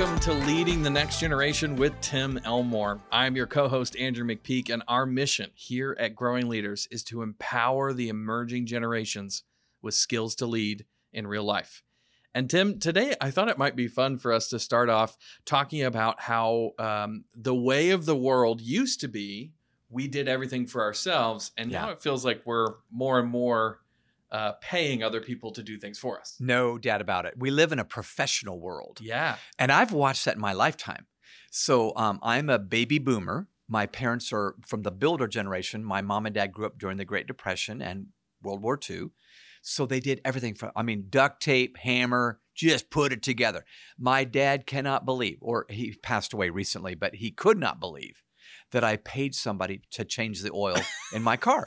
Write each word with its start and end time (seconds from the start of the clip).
Welcome 0.00 0.20
to 0.20 0.32
Leading 0.32 0.82
the 0.82 0.88
Next 0.88 1.20
Generation 1.20 1.76
with 1.76 1.92
Tim 2.00 2.40
Elmore. 2.46 3.02
I'm 3.12 3.36
your 3.36 3.46
co 3.46 3.68
host, 3.68 3.94
Andrew 3.98 4.24
McPeak, 4.24 4.70
and 4.70 4.82
our 4.88 5.04
mission 5.04 5.50
here 5.52 5.94
at 6.00 6.16
Growing 6.16 6.48
Leaders 6.48 6.88
is 6.90 7.04
to 7.04 7.20
empower 7.20 7.92
the 7.92 8.08
emerging 8.08 8.64
generations 8.64 9.42
with 9.82 9.92
skills 9.92 10.34
to 10.36 10.46
lead 10.46 10.86
in 11.12 11.26
real 11.26 11.44
life. 11.44 11.82
And 12.34 12.48
Tim, 12.48 12.78
today 12.78 13.14
I 13.20 13.30
thought 13.30 13.50
it 13.50 13.58
might 13.58 13.76
be 13.76 13.88
fun 13.88 14.16
for 14.16 14.32
us 14.32 14.48
to 14.48 14.58
start 14.58 14.88
off 14.88 15.18
talking 15.44 15.82
about 15.82 16.22
how 16.22 16.70
um, 16.78 17.24
the 17.36 17.54
way 17.54 17.90
of 17.90 18.06
the 18.06 18.16
world 18.16 18.62
used 18.62 19.00
to 19.00 19.08
be 19.08 19.52
we 19.90 20.08
did 20.08 20.28
everything 20.28 20.66
for 20.66 20.82
ourselves, 20.82 21.52
and 21.58 21.70
now 21.70 21.90
it 21.90 22.00
feels 22.00 22.24
like 22.24 22.40
we're 22.46 22.76
more 22.90 23.18
and 23.18 23.28
more 23.28 23.80
uh, 24.32 24.52
paying 24.60 25.02
other 25.02 25.20
people 25.20 25.52
to 25.52 25.62
do 25.62 25.78
things 25.78 25.98
for 25.98 26.20
us. 26.20 26.36
No 26.38 26.78
doubt 26.78 27.00
about 27.00 27.26
it. 27.26 27.34
We 27.36 27.50
live 27.50 27.72
in 27.72 27.78
a 27.78 27.84
professional 27.84 28.60
world. 28.60 28.98
Yeah. 29.00 29.36
And 29.58 29.72
I've 29.72 29.92
watched 29.92 30.24
that 30.24 30.36
in 30.36 30.40
my 30.40 30.52
lifetime. 30.52 31.06
So 31.50 31.92
um, 31.96 32.20
I'm 32.22 32.48
a 32.48 32.58
baby 32.58 32.98
boomer. 32.98 33.48
My 33.68 33.86
parents 33.86 34.32
are 34.32 34.54
from 34.66 34.82
the 34.82 34.90
builder 34.90 35.26
generation. 35.26 35.84
My 35.84 36.00
mom 36.00 36.26
and 36.26 36.34
dad 36.34 36.52
grew 36.52 36.66
up 36.66 36.78
during 36.78 36.96
the 36.96 37.04
Great 37.04 37.26
Depression 37.26 37.82
and 37.82 38.06
World 38.42 38.62
War 38.62 38.78
II. 38.88 39.10
So 39.62 39.84
they 39.84 40.00
did 40.00 40.20
everything 40.24 40.54
from, 40.54 40.70
I 40.74 40.82
mean, 40.82 41.06
duct 41.10 41.42
tape, 41.42 41.76
hammer, 41.78 42.40
just 42.54 42.90
put 42.90 43.12
it 43.12 43.22
together. 43.22 43.64
My 43.98 44.24
dad 44.24 44.66
cannot 44.66 45.04
believe, 45.04 45.38
or 45.40 45.66
he 45.68 45.94
passed 46.02 46.32
away 46.32 46.50
recently, 46.50 46.94
but 46.94 47.16
he 47.16 47.30
could 47.30 47.58
not 47.58 47.78
believe 47.80 48.22
that 48.72 48.84
I 48.84 48.96
paid 48.96 49.34
somebody 49.34 49.82
to 49.92 50.04
change 50.04 50.42
the 50.42 50.50
oil 50.52 50.76
in 51.12 51.22
my 51.22 51.36
car 51.36 51.64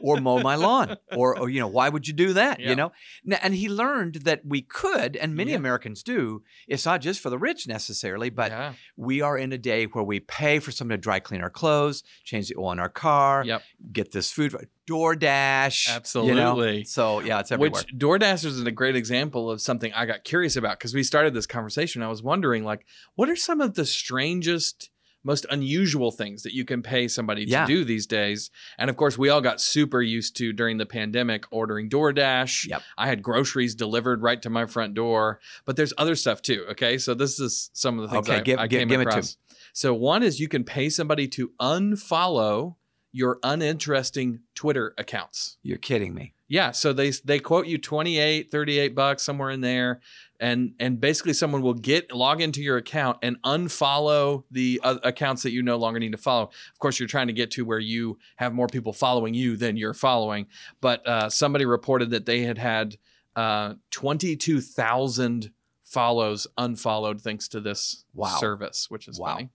or 0.00 0.20
mow 0.20 0.38
my 0.40 0.54
lawn 0.54 0.96
or, 1.16 1.38
or 1.38 1.48
you 1.50 1.60
know 1.60 1.66
why 1.68 1.88
would 1.88 2.06
you 2.08 2.14
do 2.14 2.32
that 2.34 2.58
Yeah. 2.60 2.70
you 2.70 2.76
know 2.76 2.92
N- 3.30 3.38
and 3.42 3.54
he 3.54 3.68
learned 3.68 4.14
that 4.24 4.46
we 4.46 4.62
could 4.62 5.16
and 5.16 5.34
many 5.34 5.50
Yeah. 5.50 5.58
americans 5.58 6.02
do 6.02 6.42
it's 6.66 6.84
not 6.86 7.00
just 7.00 7.20
for 7.20 7.30
the 7.30 7.38
rich 7.38 7.66
necessarily 7.68 8.30
but 8.30 8.50
yeah. 8.50 8.72
we 8.96 9.20
are 9.20 9.36
in 9.36 9.52
a 9.52 9.58
day 9.58 9.84
where 9.84 10.04
we 10.04 10.20
pay 10.20 10.58
for 10.58 10.70
someone 10.70 10.96
to 10.96 11.00
dry 11.00 11.20
clean 11.20 11.42
our 11.42 11.50
clothes 11.50 12.02
change 12.24 12.48
the 12.48 12.56
oil 12.56 12.72
in 12.72 12.78
our 12.78 12.88
car 12.88 13.44
Yep. 13.44 13.62
get 13.92 14.12
this 14.12 14.30
food 14.32 14.54
DoorDash 14.88 15.88
Absolutely. 15.94 16.30
you 16.72 16.78
know? 16.78 16.82
so 16.84 17.20
yeah 17.20 17.40
it's 17.40 17.52
everywhere 17.52 17.82
Which 17.82 17.94
DoorDash 17.98 18.44
is 18.44 18.60
a 18.62 18.70
great 18.70 18.96
example 18.96 19.50
of 19.50 19.60
something 19.60 19.92
I 19.92 20.06
got 20.06 20.24
curious 20.24 20.56
about 20.56 20.78
because 20.78 20.94
we 20.94 21.02
started 21.02 21.34
this 21.34 21.46
conversation. 21.46 22.02
I 22.02 22.08
was 22.08 22.22
wondering, 22.22 22.64
like, 22.64 22.84
what 23.14 23.28
are 23.28 23.36
some 23.36 23.60
of 23.60 23.74
the 23.74 23.84
strangest, 23.84 24.90
most 25.28 25.46
unusual 25.50 26.10
things 26.10 26.42
that 26.42 26.54
you 26.54 26.64
can 26.64 26.82
pay 26.82 27.06
somebody 27.06 27.44
to 27.44 27.50
Yeah. 27.52 27.66
do 27.66 27.84
these 27.84 28.06
days? 28.06 28.50
And 28.78 28.90
of 28.90 28.96
course, 28.96 29.16
we 29.16 29.28
all 29.28 29.40
got 29.42 29.60
super 29.60 30.02
used 30.02 30.36
to 30.38 30.52
during 30.52 30.78
the 30.78 30.86
pandemic 30.86 31.44
ordering 31.50 31.88
DoorDash. 31.88 32.66
Yep. 32.68 32.82
I 32.96 33.06
had 33.06 33.22
groceries 33.22 33.74
delivered 33.74 34.22
right 34.22 34.40
to 34.42 34.50
my 34.50 34.64
front 34.66 34.94
door, 34.94 35.38
but 35.66 35.76
there's 35.76 35.92
other 35.98 36.16
stuff 36.16 36.42
too. 36.42 36.64
Okay, 36.70 36.98
so 36.98 37.14
this 37.14 37.38
is 37.38 37.70
some 37.74 37.98
of 37.98 38.02
the 38.02 38.08
things 38.14 38.28
Okay, 38.28 38.38
I, 38.38 38.40
give- 38.40 38.58
I 38.58 38.66
give- 38.66 38.78
came 38.80 38.88
give 38.88 39.00
it 39.02 39.04
to 39.04 39.10
across. 39.10 39.36
So 39.74 39.94
one 39.94 40.22
is 40.24 40.40
you 40.40 40.48
can 40.48 40.64
pay 40.64 40.88
somebody 40.88 41.28
to 41.28 41.52
unfollow 41.60 42.76
your 43.12 43.38
uninteresting 43.42 44.40
Twitter 44.54 44.94
accounts. 44.98 45.56
you're 45.62 45.78
kidding 45.78 46.14
me 46.14 46.34
Yeah, 46.48 46.70
so 46.72 46.92
they 46.92 47.10
they 47.24 47.38
quote 47.38 47.66
you 47.66 47.76
28, 47.78 48.50
38 48.50 48.94
bucks 48.94 49.22
somewhere 49.22 49.50
in 49.50 49.60
there 49.60 50.00
and 50.40 50.74
and 50.78 51.00
basically 51.00 51.32
someone 51.32 51.62
will 51.62 51.74
get 51.74 52.12
log 52.12 52.40
into 52.40 52.62
your 52.62 52.76
account 52.76 53.18
and 53.22 53.40
unfollow 53.42 54.44
the 54.50 54.80
uh, 54.84 54.98
accounts 55.02 55.42
that 55.42 55.50
you 55.50 55.62
no 55.62 55.76
longer 55.76 55.98
need 55.98 56.12
to 56.12 56.18
follow. 56.18 56.44
Of 56.44 56.78
course, 56.78 56.98
you're 57.00 57.08
trying 57.08 57.26
to 57.26 57.32
get 57.32 57.50
to 57.52 57.64
where 57.64 57.78
you 57.78 58.18
have 58.36 58.54
more 58.54 58.66
people 58.68 58.92
following 58.92 59.34
you 59.34 59.56
than 59.56 59.76
you're 59.76 59.94
following, 59.94 60.46
but 60.80 61.06
uh, 61.06 61.28
somebody 61.30 61.64
reported 61.64 62.10
that 62.10 62.26
they 62.26 62.42
had 62.42 62.58
had 62.58 62.96
uh, 63.36 63.74
22,000 63.90 65.50
follows 65.84 66.46
unfollowed 66.56 67.20
thanks 67.20 67.48
to 67.48 67.60
this 67.60 68.04
Wow. 68.14 68.36
service, 68.38 68.90
which 68.90 69.08
is 69.08 69.18
Wow. 69.18 69.34
funny. 69.34 69.50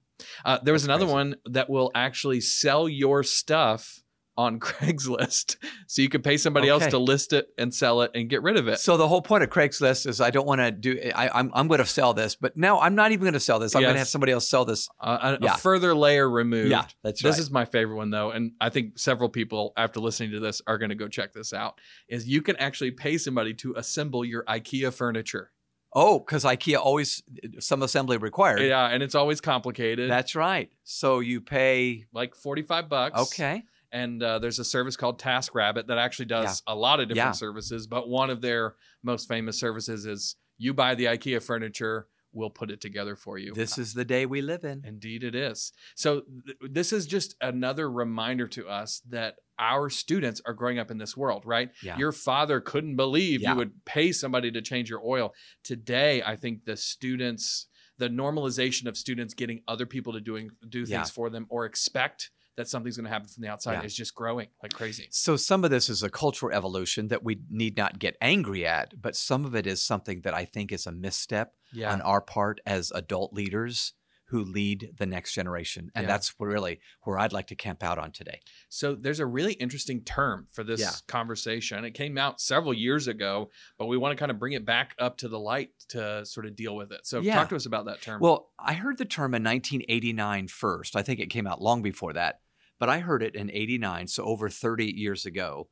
Uh, 0.45 0.57
there 0.63 0.73
was 0.73 0.83
That's 0.83 0.87
another 0.87 1.05
crazy. 1.05 1.13
one 1.13 1.35
that 1.45 1.69
will 1.69 1.91
actually 1.93 2.39
sell 2.41 2.87
your 2.87 3.23
stuff 3.23 4.02
on 4.37 4.59
Craigslist. 4.93 5.57
So 5.87 6.01
you 6.01 6.09
can 6.09 6.21
pay 6.21 6.37
somebody 6.37 6.67
else 6.69 6.87
to 6.87 6.97
list 6.97 7.33
it 7.33 7.47
and 7.57 7.73
sell 7.73 8.01
it 8.01 8.11
and 8.15 8.29
get 8.29 8.41
rid 8.41 8.57
of 8.57 8.67
it. 8.67 8.79
so 8.79 8.97
the 8.97 9.07
whole 9.07 9.21
point 9.21 9.43
of 9.43 9.49
craigslist 9.49 10.07
is 10.07 10.19
i 10.21 10.29
don't 10.31 10.47
want 10.47 10.59
to 10.61 10.71
do 10.71 10.99
I, 11.15 11.29
i'm, 11.29 11.51
I'm 11.53 11.67
going 11.67 11.79
to 11.79 11.85
sell 11.85 12.13
this 12.13 12.35
but 12.35 12.57
now 12.57 12.79
i'm 12.79 12.95
not 12.95 13.11
even 13.11 13.23
going 13.23 13.33
to 13.33 13.39
sell 13.39 13.59
this 13.59 13.75
i'm 13.75 13.81
going 13.81 13.93
to 13.93 13.99
have 13.99 14.07
somebody 14.07 14.31
else 14.31 14.49
sell 14.49 14.65
this 14.65 14.89
Uh, 14.99 15.37
a, 15.41 15.45
a 15.45 15.57
further 15.57 15.93
layer 15.95 16.29
removed. 16.29 16.69
yeah 16.69 16.85
that's 17.03 17.23
right. 17.23 17.29
This 17.29 17.37
right 17.37 17.39
is 17.41 17.51
my 17.51 17.65
favorite 17.65 17.95
one 17.97 18.09
though, 18.09 18.31
and 18.31 18.53
I 18.59 18.69
think 18.69 18.97
several 18.97 19.29
people 19.29 19.73
after 19.77 19.99
listening 19.99 20.31
to 20.31 20.39
this 20.39 20.61
are 20.67 20.77
going 20.77 20.89
to 20.89 20.95
go 20.95 21.07
check 21.07 21.33
this 21.33 21.53
out. 21.53 21.79
Is 22.07 22.27
you 22.27 22.41
can 22.41 22.55
actually 22.57 22.91
pay 22.91 23.17
somebody 23.17 23.53
to 23.55 23.73
assemble 23.77 24.23
your 24.25 24.43
IKEA 24.45 24.91
furniture. 24.93 25.51
oh 25.95 26.19
because 26.19 26.43
ikea 26.43 26.77
always 26.79 27.21
some 27.59 27.83
assembly 27.83 28.17
required 28.17 28.61
Yeah, 28.61 28.87
and 28.87 29.03
it's 29.03 29.15
always 29.15 29.41
complicated. 29.41 30.09
That's 30.09 30.35
right. 30.35 30.69
So 30.83 31.19
you 31.19 31.39
pay 31.41 32.05
like 32.13 32.35
forty 32.35 32.61
five 32.63 32.89
bucks. 32.89 33.19
okay. 33.19 33.63
And 33.93 34.21
uh, 34.21 34.39
there's 34.39 34.59
a 34.59 34.65
service 34.65 34.97
called 34.97 35.21
TaskRabbit 35.21 35.87
that 35.87 35.97
actually 35.97 36.25
does 36.25 36.61
a 36.67 36.75
lot 36.75 36.99
of 36.99 37.07
different 37.07 37.27
Yeah. 37.27 37.31
services. 37.31 37.87
But 37.87 38.09
one 38.09 38.29
of 38.29 38.41
their 38.41 38.75
most 39.03 39.27
famous 39.29 39.57
services 39.59 40.05
is 40.05 40.35
you 40.57 40.73
buy 40.73 40.95
the 40.95 41.05
IKEA 41.05 41.41
furniture, 41.41 42.07
we'll 42.33 42.49
put 42.49 42.71
it 42.71 42.81
together 42.81 43.15
for 43.15 43.37
you. 43.37 43.53
This 43.53 43.77
is 43.77 43.93
the 43.93 44.03
day 44.03 44.25
we 44.25 44.41
live 44.41 44.63
in. 44.63 44.81
Indeed, 44.83 45.23
it 45.23 45.35
is. 45.35 45.71
So, 45.95 46.23
th- 46.45 46.57
this 46.71 46.91
is 46.91 47.05
just 47.05 47.35
another 47.39 47.89
reminder 47.91 48.47
to 48.49 48.67
us 48.67 49.01
that 49.09 49.35
our 49.59 49.91
students 49.91 50.41
are 50.47 50.53
growing 50.55 50.79
up 50.79 50.89
in 50.89 50.97
this 50.97 51.15
world, 51.15 51.43
right? 51.45 51.69
Yeah. 51.83 51.95
Your 51.97 52.11
father 52.11 52.59
couldn't 52.59 52.95
believe 52.95 53.41
Yeah. 53.41 53.51
you 53.51 53.57
would 53.57 53.85
pay 53.85 54.11
somebody 54.11 54.51
to 54.51 54.61
change 54.63 54.89
your 54.89 55.05
oil. 55.05 55.35
Today, 55.63 56.23
I 56.23 56.35
think 56.35 56.65
the 56.65 56.75
students, 56.75 57.67
the 57.99 58.09
normalization 58.09 58.87
of 58.87 58.97
students 58.97 59.35
getting 59.35 59.61
other 59.67 59.85
people 59.85 60.13
to 60.13 60.19
doing 60.19 60.49
do 60.67 60.79
things 60.87 60.89
Yeah. 60.89 61.03
for 61.03 61.29
them 61.29 61.45
or 61.49 61.65
expect 61.65 62.31
that 62.57 62.67
something's 62.67 62.97
going 62.97 63.05
to 63.05 63.09
happen 63.11 63.27
from 63.27 63.41
the 63.41 63.47
outside 63.49 63.73
Yeah. 63.73 63.83
is 63.83 63.95
just 63.95 64.13
growing 64.15 64.47
like 64.61 64.73
crazy. 64.73 65.07
So 65.11 65.35
some 65.35 65.63
of 65.63 65.71
this 65.71 65.89
is 65.89 66.03
a 66.03 66.09
cultural 66.09 66.55
evolution 66.55 67.07
that 67.07 67.23
we 67.23 67.39
need 67.49 67.77
not 67.77 67.99
get 67.99 68.15
angry 68.21 68.65
at, 68.65 69.01
but 69.01 69.15
some 69.15 69.45
of 69.45 69.55
it 69.55 69.65
is 69.65 69.81
something 69.81 70.21
that 70.21 70.33
I 70.33 70.45
think 70.45 70.71
is 70.71 70.85
a 70.85 70.91
misstep 70.91 71.53
Yeah. 71.71 71.91
on 71.91 72.01
our 72.01 72.21
part 72.21 72.59
as 72.65 72.91
adult 72.91 73.33
leaders 73.33 73.93
who 74.27 74.43
lead 74.43 74.93
the 74.97 75.05
next 75.05 75.33
generation. 75.33 75.91
And 75.93 76.03
Yeah. 76.03 76.07
that's 76.07 76.33
really 76.39 76.79
where 77.03 77.19
I'd 77.19 77.33
like 77.33 77.45
to 77.47 77.55
camp 77.55 77.83
out 77.83 77.99
on 77.99 78.11
today. 78.11 78.39
So 78.67 78.95
there's 78.95 79.19
a 79.19 79.27
really 79.27 79.53
interesting 79.53 80.03
term 80.03 80.47
for 80.51 80.63
this 80.63 80.79
Yeah. 80.79 80.91
conversation. 81.07 81.85
It 81.85 81.91
came 81.91 82.17
out 82.17 82.41
several 82.41 82.73
years 82.73 83.07
ago, 83.07 83.51
but 83.77 83.85
we 83.85 83.97
want 83.97 84.11
to 84.11 84.19
kind 84.19 84.31
of 84.31 84.39
bring 84.39 84.53
it 84.53 84.65
back 84.65 84.95
up 84.97 85.17
to 85.17 85.27
the 85.27 85.37
light 85.39 85.71
to 85.89 86.25
sort 86.25 86.47
of 86.47 86.55
deal 86.55 86.75
with 86.75 86.91
it. 86.91 87.05
So 87.05 87.19
Yeah. 87.19 87.35
talk 87.35 87.49
to 87.49 87.55
us 87.55 87.67
about 87.67 87.85
that 87.85 88.01
term. 88.01 88.21
Well, 88.21 88.51
I 88.57 88.73
heard 88.73 88.97
the 88.97 89.05
term 89.05 89.35
in 89.35 89.43
1989 89.43 90.47
first. 90.47 90.95
I 90.95 91.03
think 91.03 91.19
it 91.19 91.27
came 91.29 91.45
out 91.45 91.61
long 91.61 91.81
before 91.83 92.13
that, 92.13 92.41
but 92.79 92.89
I 92.89 92.99
heard 92.99 93.23
it 93.23 93.35
in 93.35 93.49
89, 93.51 94.07
so 94.07 94.23
over 94.23 94.49
30 94.49 94.85
years 94.85 95.25
ago. 95.25 95.69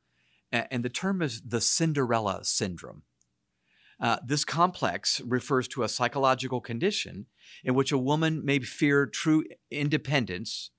And 0.50 0.84
the 0.84 0.90
term 0.90 1.22
is 1.22 1.40
the 1.40 1.60
Cinderella 1.62 2.40
syndrome. 2.44 3.02
Uh, 4.00 4.18
this 4.26 4.44
complex 4.44 5.20
refers 5.22 5.68
to 5.68 5.82
a 5.82 5.88
psychological 5.88 6.60
condition 6.60 7.26
in 7.64 7.74
which 7.74 7.92
a 7.92 7.98
woman 7.98 8.44
may 8.44 8.58
fear 8.58 9.06
true 9.06 9.44
independence 9.70 10.70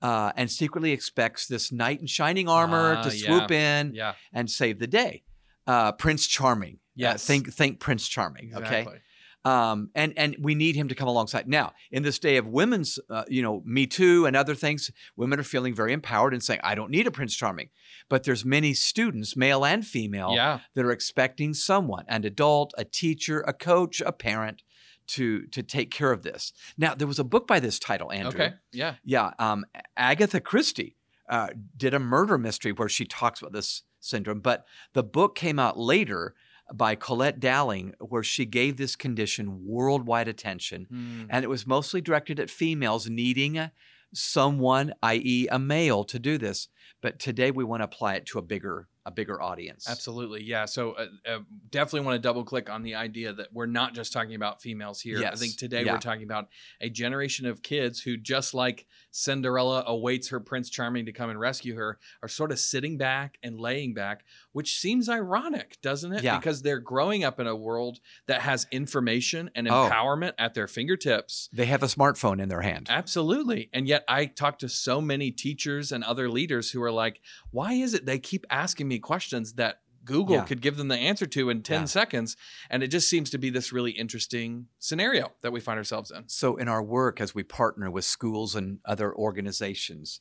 uh, 0.00 0.32
and 0.36 0.50
secretly 0.50 0.90
expects 0.92 1.46
this 1.46 1.70
knight 1.70 2.00
in 2.00 2.06
shining 2.06 2.48
armor 2.48 2.96
Ah, 2.98 3.02
to 3.02 3.14
yeah. 3.16 3.26
swoop 3.26 3.50
in 3.50 3.94
yeah. 3.94 4.14
and 4.32 4.50
save 4.50 4.78
the 4.78 4.86
day. 4.86 5.22
Uh, 5.66 5.92
Prince 5.92 6.26
Charming. 6.26 6.74
Uh, 6.74 6.78
Yes. 6.94 7.24
think 7.26 7.52
think 7.52 7.78
Prince 7.80 8.06
Charming. 8.08 8.52
Okay 8.54 8.80
Exactly. 8.80 8.98
Um, 9.44 9.90
and 9.94 10.12
and 10.16 10.36
we 10.40 10.54
need 10.54 10.76
him 10.76 10.88
to 10.88 10.94
come 10.94 11.08
alongside. 11.08 11.48
Now, 11.48 11.72
in 11.90 12.02
this 12.02 12.18
day 12.18 12.36
of 12.36 12.46
women's, 12.46 12.98
uh, 13.10 13.24
you 13.28 13.42
know, 13.42 13.62
Me 13.64 13.86
Too 13.86 14.26
and 14.26 14.36
other 14.36 14.54
things, 14.54 14.90
women 15.16 15.40
are 15.40 15.44
feeling 15.44 15.74
very 15.74 15.92
empowered 15.92 16.32
and 16.32 16.42
saying, 16.42 16.60
"I 16.62 16.74
don't 16.74 16.90
need 16.90 17.06
a 17.06 17.10
Prince 17.10 17.34
Charming." 17.34 17.70
But 18.08 18.24
there's 18.24 18.44
many 18.44 18.74
students, 18.74 19.36
male 19.36 19.64
and 19.64 19.86
female, 19.86 20.32
Yeah. 20.34 20.60
that 20.74 20.84
are 20.84 20.92
expecting 20.92 21.54
someone, 21.54 22.04
an 22.08 22.24
adult, 22.24 22.72
a 22.78 22.84
teacher, 22.84 23.40
a 23.46 23.52
coach, 23.52 24.00
a 24.00 24.12
parent, 24.12 24.62
to 25.08 25.46
to 25.48 25.62
take 25.62 25.90
care 25.90 26.12
of 26.12 26.22
this. 26.22 26.52
Now, 26.78 26.94
there 26.94 27.08
was 27.08 27.18
a 27.18 27.24
book 27.24 27.46
by 27.46 27.58
this 27.60 27.78
title, 27.78 28.12
Andrew. 28.12 28.40
Okay. 28.40 28.54
Yeah. 28.72 28.94
Yeah, 29.04 29.32
um, 29.38 29.64
Agatha 29.96 30.40
Christie 30.40 30.96
uh, 31.28 31.48
did 31.76 31.94
a 31.94 31.98
murder 31.98 32.38
mystery 32.38 32.72
where 32.72 32.88
she 32.88 33.04
talks 33.04 33.40
about 33.40 33.52
this 33.52 33.82
syndrome, 34.00 34.40
but 34.40 34.64
the 34.92 35.02
book 35.02 35.34
came 35.34 35.58
out 35.58 35.78
later 35.78 36.34
by 36.72 36.94
Colette 36.94 37.38
Dowling, 37.40 37.94
where 38.00 38.22
she 38.22 38.44
gave 38.46 38.76
this 38.76 38.96
condition 38.96 39.64
worldwide 39.66 40.28
attention, 40.28 40.86
Hmm. 40.90 41.24
and 41.30 41.44
it 41.44 41.48
was 41.48 41.66
mostly 41.66 42.00
directed 42.00 42.40
at 42.40 42.50
females 42.50 43.08
needing 43.08 43.58
a- 43.58 43.72
someone, 44.14 44.92
i.e., 45.02 45.46
a 45.50 45.58
male, 45.58 46.04
to 46.04 46.18
do 46.18 46.38
this. 46.38 46.68
But 47.00 47.18
today 47.18 47.50
we 47.50 47.64
want 47.64 47.80
to 47.80 47.84
apply 47.84 48.14
it 48.14 48.26
to 48.26 48.38
a 48.38 48.42
bigger 48.42 48.88
a 49.04 49.10
bigger 49.10 49.42
audience. 49.42 49.88
Absolutely. 49.88 50.44
Yeah. 50.44 50.64
So 50.64 50.92
uh, 50.92 51.06
uh, 51.28 51.38
definitely 51.70 52.06
want 52.06 52.14
to 52.16 52.20
double 52.20 52.44
click 52.44 52.70
on 52.70 52.82
the 52.82 52.94
idea 52.94 53.32
that 53.32 53.52
we're 53.52 53.66
not 53.66 53.94
just 53.94 54.12
talking 54.12 54.34
about 54.34 54.62
females 54.62 55.00
here. 55.00 55.24
I 55.26 55.34
think 55.34 55.56
today 55.56 55.84
Yeah. 55.84 55.94
we're 55.94 55.98
talking 55.98 56.22
about 56.22 56.48
a 56.80 56.88
generation 56.88 57.46
of 57.46 57.62
kids 57.62 58.00
who, 58.00 58.16
just 58.16 58.54
like 58.54 58.86
Cinderella 59.10 59.84
awaits 59.86 60.28
her 60.28 60.40
Prince 60.40 60.70
Charming 60.70 61.06
to 61.06 61.12
come 61.12 61.30
and 61.30 61.38
rescue 61.38 61.74
her, 61.76 61.98
are 62.22 62.28
sort 62.28 62.50
of 62.52 62.58
sitting 62.58 62.96
back 62.96 63.38
and 63.42 63.58
laying 63.60 63.92
back, 63.94 64.24
which 64.52 64.78
seems 64.78 65.08
ironic, 65.08 65.78
doesn't 65.82 66.12
it? 66.12 66.22
Yeah. 66.22 66.38
Because 66.38 66.62
they're 66.62 66.80
growing 66.80 67.24
up 67.24 67.38
in 67.40 67.46
a 67.46 67.56
world 67.56 68.00
that 68.26 68.40
has 68.42 68.66
information 68.70 69.50
and 69.54 69.68
Oh. 69.68 69.88
empowerment 69.90 70.32
at 70.38 70.54
their 70.54 70.66
fingertips. 70.68 71.48
They 71.52 71.66
have 71.66 71.82
a 71.82 71.86
smartphone 71.86 72.40
in 72.40 72.48
their 72.48 72.62
hand. 72.62 72.86
Absolutely. 72.88 73.68
And 73.72 73.86
yet 73.86 74.04
I 74.08 74.26
talk 74.26 74.58
to 74.60 74.68
so 74.68 75.00
many 75.00 75.30
teachers 75.30 75.92
and 75.92 76.02
other 76.04 76.28
leaders 76.30 76.70
who 76.70 76.82
are 76.82 76.90
like, 76.92 77.20
why 77.50 77.74
is 77.74 77.94
it 77.94 78.06
they 78.06 78.18
keep 78.18 78.46
asking 78.50 78.88
me 78.88 78.91
questions 78.98 79.54
that 79.54 79.80
Google 80.04 80.36
Yeah. 80.36 80.44
could 80.44 80.60
give 80.60 80.76
them 80.76 80.88
the 80.88 80.96
answer 80.96 81.26
to 81.26 81.48
in 81.48 81.62
10 81.62 81.82
Yeah. 81.82 81.86
seconds? 81.86 82.36
And 82.68 82.82
it 82.82 82.88
just 82.88 83.08
seems 83.08 83.30
to 83.30 83.38
be 83.38 83.50
this 83.50 83.72
really 83.72 83.92
interesting 83.92 84.66
scenario 84.78 85.32
that 85.42 85.52
we 85.52 85.60
find 85.60 85.78
ourselves 85.78 86.10
in. 86.10 86.28
So, 86.28 86.56
in 86.56 86.66
our 86.68 86.82
work, 86.82 87.20
as 87.20 87.34
we 87.34 87.44
partner 87.44 87.90
with 87.90 88.04
schools 88.04 88.56
and 88.56 88.80
other 88.84 89.14
organizations, 89.14 90.20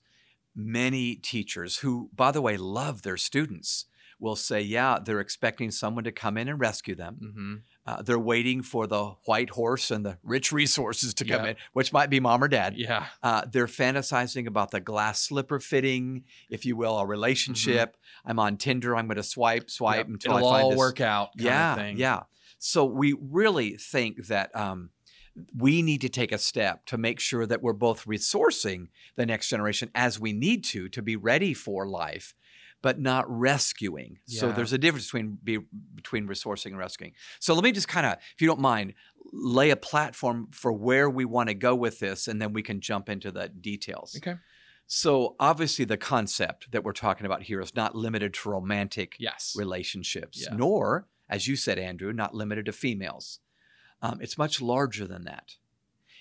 many 0.56 1.15
teachers 1.15 1.77
who, 1.77 2.09
by 2.13 2.31
the 2.31 2.41
way, 2.41 2.57
love 2.57 3.01
their 3.01 3.18
students 3.18 3.85
will 4.19 4.35
say, 4.35 4.62
Yeah, 4.62 5.00
they're 5.03 5.19
expecting 5.19 5.71
someone 5.71 6.03
to 6.03 6.12
come 6.12 6.38
in 6.38 6.47
and 6.47 6.59
rescue 6.59 6.94
them. 6.95 7.15
hmm 7.15 7.56
Uh, 7.86 8.01
they're 8.04 8.19
waiting 8.19 8.62
for 8.62 8.86
the 8.86 9.06
white 9.25 9.50
horse 9.51 9.89
and 9.89 10.06
the 10.06 10.18
rich 10.24 10.51
resources 10.51 11.13
to 11.16 11.25
come 11.25 11.44
Yeah. 11.44 11.50
in, 11.51 11.56
which 11.74 11.92
might 11.92 12.10
be 12.12 12.19
mom 12.19 12.44
or 12.44 12.48
dad. 12.48 12.75
Yeah. 12.78 13.07
Uh, 13.24 13.42
they're 13.51 13.66
fantasizing 13.66 14.45
about 14.45 14.69
the 14.72 14.80
glass 14.80 15.19
slipper 15.22 15.60
fitting, 15.60 16.24
if 16.50 16.63
you 16.66 16.75
will, 16.75 17.00
a 17.00 17.06
relationship. 17.07 17.98
I'm 18.24 18.38
on 18.38 18.57
Tinder. 18.57 18.95
I'm 18.95 19.07
going 19.07 19.18
to 19.18 19.24
swipe, 19.24 19.69
swipe 19.72 19.98
Yep. 19.98 20.07
until 20.07 20.38
It'll 20.38 20.48
I 20.48 20.51
find 20.51 20.63
all 20.66 20.69
this. 20.72 20.78
work 20.78 21.01
out. 21.01 21.30
kind 21.38 21.39
of 21.39 21.45
yeah, 21.45 21.75
thing. 21.75 21.98
yeah. 21.98 22.19
So 22.60 22.86
we 22.86 23.13
really 23.19 23.78
think 23.78 24.28
that 24.28 24.56
um, 24.56 24.92
we 25.57 25.81
need 25.81 26.01
to 26.01 26.10
take 26.10 26.31
a 26.31 26.38
step 26.38 26.86
to 26.86 26.98
make 27.00 27.19
sure 27.19 27.48
that 27.48 27.63
we're 27.63 27.74
both 27.74 28.06
resourcing 28.06 28.89
the 29.16 29.25
next 29.25 29.50
generation 29.50 29.89
as 29.95 30.19
we 30.19 30.33
need 30.33 30.63
to 30.66 30.88
to 30.89 31.01
be 31.01 31.16
ready 31.16 31.54
for 31.56 31.88
life, 31.88 32.36
but 32.81 33.00
not 33.00 33.25
rescuing. 33.30 34.19
So 34.25 34.51
there's 34.51 34.74
a 34.74 34.78
difference 34.78 35.06
between 35.06 35.38
be, 35.44 35.60
between 35.94 36.28
resourcing 36.28 36.68
and 36.68 36.78
rescuing. 36.78 37.13
So 37.39 37.54
let 37.54 37.63
me 37.63 37.72
just 37.72 37.88
kind 37.88 38.06
of, 38.06 38.13
if 38.13 38.42
you 38.42 38.48
don't 38.48 38.60
mind, 38.60 38.94
lay 39.31 39.69
a 39.69 39.75
platform 39.75 40.48
for 40.51 40.72
where 40.72 41.10
we 41.10 41.25
want 41.25 41.50
to 41.50 41.54
go 41.56 41.75
with 41.75 42.00
this, 42.00 42.28
and 42.28 42.42
then 42.42 42.54
we 42.54 42.63
can 42.63 42.81
jump 42.81 43.07
into 43.07 43.31
the 43.31 43.50
details. 43.50 44.16
Okay. 44.18 44.36
So 44.88 45.36
obviously, 45.39 45.86
the 45.86 45.95
concept 45.98 46.72
that 46.72 46.83
we're 46.83 46.92
talking 46.92 47.25
about 47.25 47.44
here 47.44 47.62
is 47.62 47.75
not 47.75 47.95
limited 47.95 48.33
to 48.33 48.50
romantic 48.50 49.16
Yes. 49.19 49.54
relationships, 49.56 50.42
Yeah. 50.42 50.56
nor, 50.56 51.07
as 51.30 51.48
you 51.48 51.56
said, 51.56 51.80
Andrew, 51.80 52.12
not 52.12 52.33
limited 52.36 52.66
to 52.66 52.74
females. 52.74 53.39
Um, 54.01 54.19
it's 54.22 54.38
much 54.38 54.60
larger 54.60 55.07
than 55.07 55.24
that. 55.25 55.56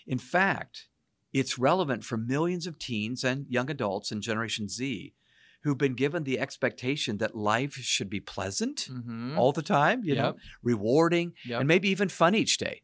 In 0.06 0.18
fact, 0.18 0.88
it's 1.32 1.58
relevant 1.58 2.04
for 2.04 2.16
millions 2.16 2.66
of 2.66 2.78
teens 2.78 3.24
and 3.24 3.46
young 3.48 3.70
adults 3.70 4.12
in 4.12 4.20
Generation 4.20 4.68
Z 4.68 5.14
who've 5.62 5.78
been 5.78 5.94
given 5.94 6.24
the 6.24 6.38
expectation 6.38 7.18
that 7.18 7.34
life 7.34 7.74
should 7.74 8.08
be 8.10 8.20
pleasant 8.20 8.88
hmm 8.90 9.38
all 9.38 9.52
the 9.52 9.62
time, 9.62 10.02
you 10.04 10.14
know, 10.14 10.36
rewarding, 10.62 11.32
Yep. 11.44 11.60
and 11.60 11.68
maybe 11.68 11.88
even 11.88 12.08
fun 12.08 12.34
each 12.34 12.58
day. 12.58 12.82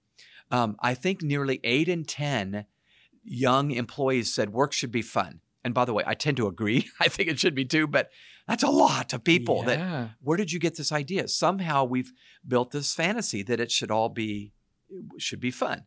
Um, 0.50 0.76
I 0.80 0.94
think 0.94 1.22
nearly 1.22 1.58
eight 1.64 1.88
in 1.88 2.04
10 2.04 2.66
young 3.24 3.70
employees 3.72 4.32
said 4.32 4.50
work 4.52 4.72
should 4.72 4.92
be 4.92 5.02
fun. 5.02 5.40
And 5.64 5.74
by 5.74 5.84
the 5.84 5.92
way, 5.92 6.04
I 6.06 6.14
tend 6.14 6.36
to 6.36 6.46
agree. 6.46 6.86
I 7.00 7.08
think 7.08 7.28
it 7.28 7.40
should 7.40 7.54
be 7.56 7.64
too, 7.64 7.86
but 7.88 8.10
that's 8.46 8.62
a 8.62 8.70
lot 8.70 9.12
of 9.12 9.24
people 9.24 9.64
that 9.64 9.78
Yeah. 9.80 10.08
where 10.20 10.36
did 10.36 10.52
you 10.52 10.60
get 10.60 10.76
this 10.76 10.92
idea? 10.92 11.26
Somehow 11.26 11.84
we've 11.84 12.12
built 12.46 12.70
this 12.70 12.94
fantasy 12.94 13.42
that 13.42 13.58
it 13.58 13.72
should 13.72 13.90
all 13.90 14.08
be 14.08 14.52
should 15.18 15.40
be 15.40 15.50
fun. 15.50 15.86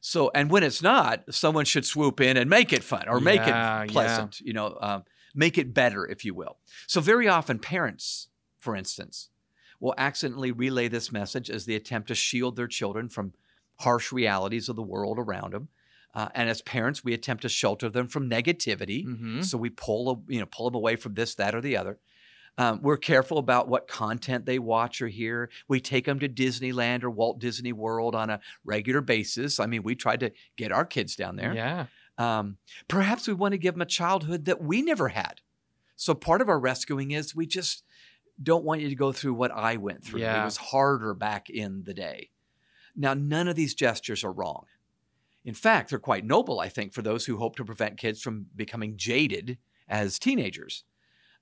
So, 0.00 0.30
and 0.34 0.50
when 0.50 0.62
it's 0.62 0.80
not, 0.80 1.24
someone 1.34 1.66
should 1.66 1.84
swoop 1.84 2.18
in 2.20 2.36
and 2.38 2.48
make 2.48 2.72
it 2.72 2.82
fun 2.82 3.08
or 3.08 3.20
make 3.20 3.40
Yeah, 3.46 3.82
it 3.82 3.86
yeah. 3.88 3.92
pleasant. 3.92 4.40
You 4.40 4.54
know, 4.54 4.78
um, 4.80 5.02
make 5.34 5.58
it 5.58 5.74
better, 5.74 6.06
if 6.06 6.24
you 6.24 6.34
will. 6.34 6.56
So, 6.86 7.00
very 7.00 7.28
often, 7.28 7.58
parents, 7.58 8.28
for 8.58 8.74
instance, 8.76 9.28
will 9.80 9.94
accidentally 9.98 10.50
relay 10.52 10.88
this 10.88 11.12
message 11.12 11.48
as 11.50 11.66
they 11.66 11.74
attempt 11.74 12.08
to 12.08 12.14
shield 12.14 12.56
their 12.56 12.66
children 12.66 13.08
from 13.08 13.32
harsh 13.80 14.10
realities 14.12 14.68
of 14.68 14.76
the 14.76 14.82
world 14.82 15.18
around 15.18 15.52
them. 15.52 15.68
Uh, 16.14 16.28
and 16.34 16.48
as 16.48 16.62
parents, 16.62 17.04
we 17.04 17.12
attempt 17.14 17.42
to 17.42 17.48
shelter 17.48 17.88
them 17.88 18.08
from 18.08 18.28
negativity. 18.28 19.04
hmm 19.04 19.42
So 19.42 19.56
we 19.58 19.70
pull, 19.70 20.10
a- 20.10 20.32
you 20.32 20.40
know, 20.40 20.46
pull 20.46 20.68
them 20.68 20.74
away 20.74 20.96
from 20.96 21.14
this, 21.14 21.34
that, 21.36 21.54
or 21.54 21.60
the 21.60 21.76
other. 21.76 21.98
Um, 22.56 22.80
we're 22.82 22.96
careful 22.96 23.38
about 23.38 23.68
what 23.68 23.86
content 23.86 24.44
they 24.44 24.58
watch 24.58 25.00
or 25.00 25.06
hear. 25.06 25.48
We 25.68 25.80
take 25.80 26.06
them 26.06 26.18
to 26.18 26.28
Disneyland 26.28 27.04
or 27.04 27.10
Walt 27.10 27.38
Disney 27.38 27.72
World 27.72 28.16
on 28.16 28.30
a 28.30 28.40
regular 28.64 29.00
basis. 29.00 29.60
I 29.60 29.66
mean, 29.66 29.84
we 29.84 29.94
tried 29.94 30.18
to 30.20 30.32
get 30.56 30.72
our 30.72 30.84
kids 30.84 31.14
down 31.14 31.36
there. 31.36 31.54
Yeah. 31.54 31.86
Um, 32.18 32.58
perhaps 32.88 33.26
we 33.26 33.34
want 33.34 33.52
to 33.52 33.58
give 33.58 33.74
them 33.74 33.82
a 33.82 33.86
childhood 33.86 34.44
that 34.44 34.60
we 34.60 34.82
never 34.82 35.08
had. 35.08 35.40
So 35.96 36.14
part 36.14 36.40
of 36.40 36.48
our 36.48 36.58
rescuing 36.58 37.12
is 37.12 37.34
we 37.34 37.46
just 37.46 37.84
don't 38.42 38.64
want 38.64 38.80
you 38.80 38.88
to 38.88 38.94
go 38.94 39.12
through 39.12 39.34
what 39.34 39.50
I 39.50 39.76
went 39.76 40.04
through. 40.04 40.20
It 40.42 40.44
was 40.44 40.56
harder 40.56 41.14
back 41.14 41.48
in 41.48 41.84
the 41.84 41.94
day. 41.94 42.30
Now, 42.96 43.14
none 43.14 43.48
of 43.48 43.56
these 43.56 43.74
gestures 43.74 44.24
are 44.24 44.32
wrong. 44.32 44.66
In 45.44 45.54
fact, 45.54 45.90
they're 45.90 45.98
quite 45.98 46.24
noble, 46.24 46.60
I 46.60 46.68
think, 46.68 46.92
for 46.92 47.02
those 47.02 47.26
who 47.26 47.38
hope 47.38 47.56
to 47.56 47.64
prevent 47.64 47.96
kids 47.96 48.20
from 48.20 48.46
becoming 48.54 48.96
jaded 48.96 49.58
as 49.88 50.18
teenagers. 50.18 50.84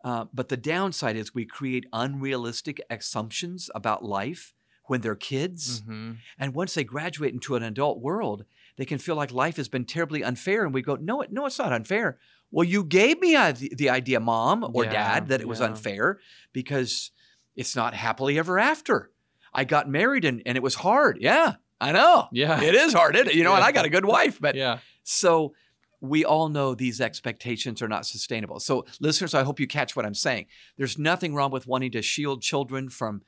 Uh, 0.04 0.26
but 0.32 0.48
the 0.48 0.56
downside 0.56 1.16
is 1.16 1.34
we 1.34 1.44
create 1.44 1.86
unrealistic 1.92 2.80
assumptions 2.90 3.70
about 3.74 4.04
life 4.04 4.54
when 4.88 5.00
they're 5.00 5.14
kids. 5.16 5.82
hmm 5.86 6.12
And 6.38 6.54
once 6.54 6.74
they 6.74 6.84
graduate 6.84 7.32
into 7.34 7.56
an 7.56 7.62
adult 7.62 8.00
world, 8.00 8.44
they 8.76 8.84
can 8.84 8.98
feel 8.98 9.16
like 9.16 9.32
life 9.32 9.56
has 9.56 9.68
been 9.68 9.84
terribly 9.84 10.22
unfair. 10.22 10.64
And 10.64 10.74
we 10.74 10.82
go, 10.82 10.96
no, 10.96 11.22
it, 11.22 11.32
no, 11.32 11.46
it's 11.46 11.58
not 11.58 11.72
unfair. 11.72 12.18
Well, 12.50 12.64
you 12.64 12.84
gave 12.84 13.20
me 13.20 13.34
uh, 13.34 13.52
the, 13.52 13.90
idea, 13.90 14.20
mom 14.20 14.64
or 14.74 14.84
Yeah, 14.84 14.92
dad, 14.92 15.28
that 15.28 15.40
it 15.40 15.48
was 15.48 15.60
yeah. 15.60 15.66
unfair 15.66 16.20
because 16.52 17.10
it's 17.56 17.74
not 17.74 17.94
happily 17.94 18.38
ever 18.38 18.58
after. 18.58 19.10
I 19.52 19.64
got 19.64 19.88
married 19.88 20.24
and, 20.24 20.42
and 20.46 20.56
it 20.56 20.62
was 20.62 20.76
hard. 20.76 21.18
Yeah, 21.20 21.54
I 21.80 21.92
know. 21.92 22.28
Yeah. 22.32 22.60
It 22.62 22.74
is 22.74 22.92
hard, 22.92 23.16
it? 23.16 23.34
You 23.34 23.44
know, 23.44 23.54
and 23.54 23.64
I 23.64 23.72
got 23.72 23.84
a 23.84 23.90
good 23.90 24.04
wife, 24.04 24.38
but 24.40 24.54
yeah. 24.54 24.78
so 25.02 25.54
we 26.00 26.24
all 26.24 26.48
know 26.50 26.74
these 26.74 27.00
expectations 27.00 27.80
are 27.80 27.88
not 27.88 28.04
sustainable. 28.06 28.60
So, 28.60 28.84
listeners, 29.00 29.34
I 29.34 29.42
hope 29.42 29.58
you 29.58 29.66
catch 29.66 29.96
what 29.96 30.04
I'm 30.04 30.14
saying. 30.14 30.46
There's 30.76 30.98
nothing 30.98 31.34
wrong 31.34 31.50
with 31.50 31.66
wanting 31.66 31.92
to 31.92 32.02
shield 32.02 32.42
children 32.42 32.90
from 32.90 33.22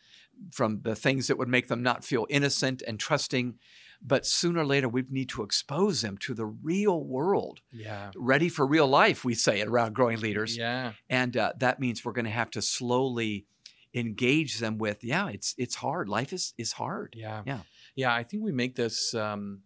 from 0.53 0.81
the 0.83 0.95
things 0.95 1.27
that 1.29 1.39
would 1.39 1.49
make 1.49 1.69
them 1.69 1.83
not 1.83 2.05
feel 2.05 2.27
innocent 2.31 2.83
and 2.87 2.99
trusting, 3.01 3.59
but 4.01 4.25
sooner 4.27 4.61
or 4.61 4.67
later 4.67 4.89
we 4.89 5.05
need 5.11 5.29
to 5.31 5.43
expose 5.43 6.03
them 6.03 6.17
to 6.19 6.35
the 6.35 6.47
real 6.47 7.03
world, 7.03 7.61
Yeah. 7.73 8.13
ready 8.17 8.49
for 8.49 8.67
real 8.67 8.87
life. 8.87 9.25
We 9.25 9.35
say 9.35 9.61
it 9.61 9.69
around 9.69 9.95
growing 9.95 10.21
leaders, 10.21 10.57
Yeah. 10.57 10.93
and 11.11 11.37
uh, 11.37 11.53
that 11.59 11.81
means 11.81 12.05
we're 12.05 12.13
going 12.13 12.25
to 12.25 12.31
have 12.31 12.51
to 12.53 12.63
slowly 12.63 13.47
engage 13.95 14.59
them 14.59 14.79
with, 14.79 15.03
yeah, 15.03 15.29
it's 15.29 15.55
it's 15.59 15.77
hard. 15.77 16.09
Life 16.09 16.33
is 16.33 16.55
is 16.59 16.73
hard. 16.73 17.15
Yeah. 17.17 17.43
Yeah. 17.47 17.61
Yeah. 17.97 18.15
I 18.15 18.23
think 18.23 18.43
we 18.45 18.53
make 18.53 18.77
this 18.77 19.15
um, 19.15 19.63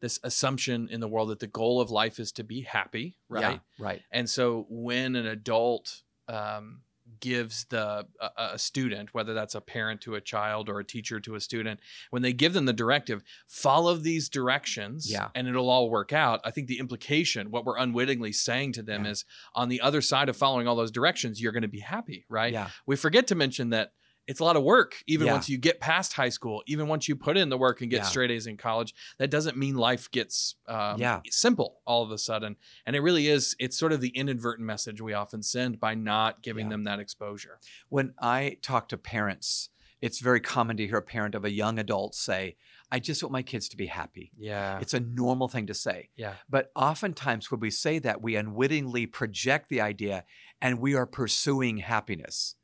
this 0.00 0.20
assumption 0.22 0.88
in 0.90 1.00
the 1.00 1.08
world 1.08 1.30
that 1.30 1.40
the 1.40 1.46
goal 1.46 1.80
of 1.80 1.90
life 1.90 2.18
is 2.20 2.30
to 2.32 2.44
be 2.44 2.60
happy, 2.60 3.16
right? 3.28 3.60
Yeah, 3.78 3.84
right. 3.84 4.02
And 4.12 4.28
so 4.28 4.66
when 4.68 5.16
an 5.16 5.26
adult 5.26 6.02
um, 6.28 6.82
gives 7.24 7.64
the 7.70 8.06
a, 8.20 8.30
a 8.52 8.58
student, 8.58 9.14
whether 9.14 9.32
that's 9.32 9.54
a 9.54 9.60
parent 9.62 10.02
to 10.02 10.14
a 10.14 10.20
child 10.20 10.68
or 10.68 10.78
a 10.78 10.84
teacher 10.84 11.18
to 11.20 11.34
a 11.34 11.40
student, 11.40 11.80
when 12.10 12.20
they 12.20 12.34
give 12.34 12.52
them 12.52 12.66
the 12.66 12.72
directive, 12.74 13.22
follow 13.48 13.94
these 13.96 14.28
directions, 14.28 15.10
Yeah. 15.10 15.28
and 15.34 15.48
it'll 15.48 15.70
all 15.70 15.88
work 15.88 16.12
out. 16.12 16.40
I 16.44 16.50
think 16.50 16.66
the 16.68 16.78
implication, 16.78 17.50
what 17.50 17.64
we're 17.64 17.78
unwittingly 17.78 18.32
saying 18.32 18.72
to 18.72 18.82
them, 18.82 19.04
Yeah. 19.06 19.12
is 19.12 19.24
on 19.54 19.70
the 19.70 19.80
other 19.80 20.02
side 20.02 20.28
of 20.28 20.36
following 20.36 20.68
all 20.68 20.76
those 20.76 20.90
directions, 20.90 21.40
you're 21.40 21.52
going 21.52 21.62
to 21.62 21.68
be 21.68 21.80
happy, 21.80 22.26
right? 22.28 22.52
Yeah. 22.52 22.68
We 22.86 22.94
forget 22.96 23.26
to 23.28 23.34
mention 23.34 23.70
that 23.70 23.92
it's 24.26 24.40
a 24.40 24.44
lot 24.44 24.56
of 24.56 24.62
work, 24.62 25.02
even 25.06 25.26
Yeah. 25.26 25.32
once 25.34 25.48
you 25.48 25.58
get 25.58 25.80
past 25.80 26.14
high 26.14 26.28
school, 26.30 26.62
even 26.66 26.88
once 26.88 27.08
you 27.08 27.16
put 27.16 27.36
in 27.36 27.48
the 27.50 27.58
work 27.58 27.80
and 27.82 27.90
get 27.90 27.98
Yeah. 27.98 28.02
straight 28.04 28.30
A's 28.30 28.46
in 28.46 28.56
college. 28.56 28.94
That 29.18 29.30
doesn't 29.30 29.56
mean 29.56 29.74
life 29.76 30.10
gets 30.10 30.54
um, 30.66 30.98
Yeah. 31.00 31.20
simple 31.30 31.80
all 31.84 32.02
of 32.02 32.10
a 32.10 32.18
sudden. 32.18 32.56
And 32.86 32.96
it 32.96 33.00
really 33.00 33.28
is, 33.28 33.54
it's 33.58 33.76
sort 33.76 33.92
of 33.92 34.00
the 34.00 34.08
inadvertent 34.08 34.66
message 34.66 35.00
we 35.00 35.12
often 35.12 35.42
send 35.42 35.78
by 35.78 35.94
not 35.94 36.42
giving 36.42 36.68
them 36.70 36.84
that 36.84 37.00
exposure. 37.00 37.58
When 37.88 38.14
I 38.18 38.56
talk 38.62 38.88
to 38.88 38.96
parents, 38.96 39.68
it's 40.00 40.20
very 40.20 40.40
common 40.40 40.76
to 40.78 40.86
hear 40.86 40.96
a 40.98 41.02
parent 41.02 41.34
of 41.34 41.44
a 41.44 41.50
young 41.50 41.78
adult 41.78 42.14
say, 42.14 42.56
I 42.90 43.00
just 43.00 43.22
want 43.22 43.32
my 43.32 43.42
kids 43.42 43.68
to 43.70 43.76
be 43.76 43.86
happy. 43.86 44.32
Yeah. 44.38 44.78
It's 44.80 44.94
a 44.94 45.00
normal 45.00 45.48
thing 45.48 45.66
to 45.66 45.74
say. 45.74 46.10
Yeah. 46.16 46.34
But 46.48 46.70
oftentimes, 46.76 47.50
when 47.50 47.60
we 47.60 47.70
say 47.70 47.98
that, 48.00 48.22
we 48.22 48.36
unwittingly 48.36 49.06
project 49.06 49.68
the 49.68 49.80
idea 49.80 50.24
and 50.60 50.78
we 50.78 50.94
are 50.94 51.06
pursuing 51.06 51.78
happiness. 51.78 52.54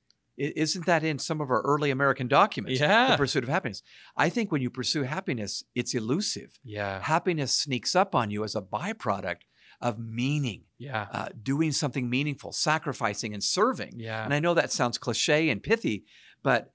Isn't 0.41 0.87
that 0.87 1.05
in 1.05 1.19
some 1.19 1.41
of 1.41 1.51
our 1.51 1.61
early 1.63 1.91
American 1.91 2.27
documents? 2.29 2.81
Yeah. 2.81 3.11
The 3.11 3.17
pursuit 3.17 3.43
of 3.45 3.51
happiness. 3.51 3.83
I 4.17 4.29
think 4.31 4.51
when 4.51 4.63
you 4.63 4.71
pursue 4.71 5.03
happiness, 5.03 5.63
it's 5.75 5.93
elusive. 5.95 6.59
Yeah. 6.65 7.01
Happiness 7.03 7.53
sneaks 7.53 7.95
up 7.95 8.15
on 8.15 8.31
you 8.31 8.43
as 8.45 8.55
a 8.55 8.63
byproduct 8.63 9.43
of 9.83 9.99
meaning, 9.99 10.63
Yeah. 10.79 11.07
uh, 11.13 11.29
doing 11.43 11.73
something 11.73 12.09
meaningful, 12.09 12.53
sacrificing 12.53 13.35
and 13.35 13.43
serving. 13.43 13.95
Yeah. 13.99 14.25
And 14.25 14.33
I 14.35 14.39
know 14.41 14.55
that 14.55 14.73
sounds 14.73 14.99
cliche 14.99 15.49
and 15.51 15.63
pithy, 15.63 16.05
but 16.43 16.73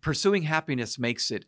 pursuing 0.00 0.42
happiness 0.44 0.98
makes 0.98 1.30
it, 1.30 1.44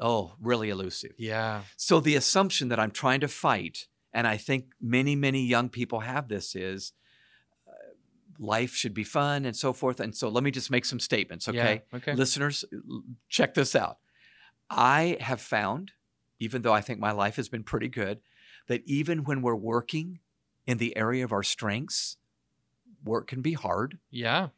oh, 0.00 0.34
really 0.40 0.70
elusive. 0.70 1.12
yeah. 1.18 1.62
So 1.76 2.00
the 2.00 2.14
assumption 2.16 2.68
that 2.68 2.80
I'm 2.80 2.90
trying 2.90 3.20
to 3.20 3.28
fight, 3.28 3.86
and 4.12 4.26
I 4.26 4.36
think 4.36 4.66
many, 4.80 5.14
many 5.16 5.44
young 5.46 5.68
people 5.68 6.00
have 6.00 6.28
this 6.28 6.54
is 6.54 6.92
life 8.38 8.74
should 8.74 8.94
be 8.94 9.04
fun 9.04 9.44
and 9.44 9.56
so 9.56 9.72
forth. 9.72 10.00
And 10.00 10.14
so 10.14 10.28
let 10.28 10.44
me 10.44 10.50
just 10.50 10.70
make 10.70 10.84
some 10.84 11.00
statements, 11.00 11.48
okay? 11.48 11.82
Yeah. 11.92 11.96
Okay. 11.98 12.14
Listeners, 12.14 12.64
check 13.28 13.54
this 13.54 13.74
out. 13.74 13.98
I 14.70 15.16
have 15.20 15.40
found, 15.40 15.92
even 16.40 16.62
though 16.62 16.72
I 16.72 16.80
think 16.80 17.00
my 17.00 17.12
life 17.12 17.36
has 17.36 17.48
been 17.48 17.62
pretty 17.62 17.88
good, 17.88 18.20
that 18.68 18.82
even 18.86 19.24
when 19.24 19.42
we're 19.42 19.54
working 19.54 20.20
in 20.66 20.78
the 20.78 20.96
area 20.96 21.24
of 21.24 21.32
our 21.32 21.42
strengths, 21.42 22.16
work 23.04 23.26
can 23.28 23.42
be 23.42 23.52
hard. 23.52 23.98
Yeah. 24.10 24.48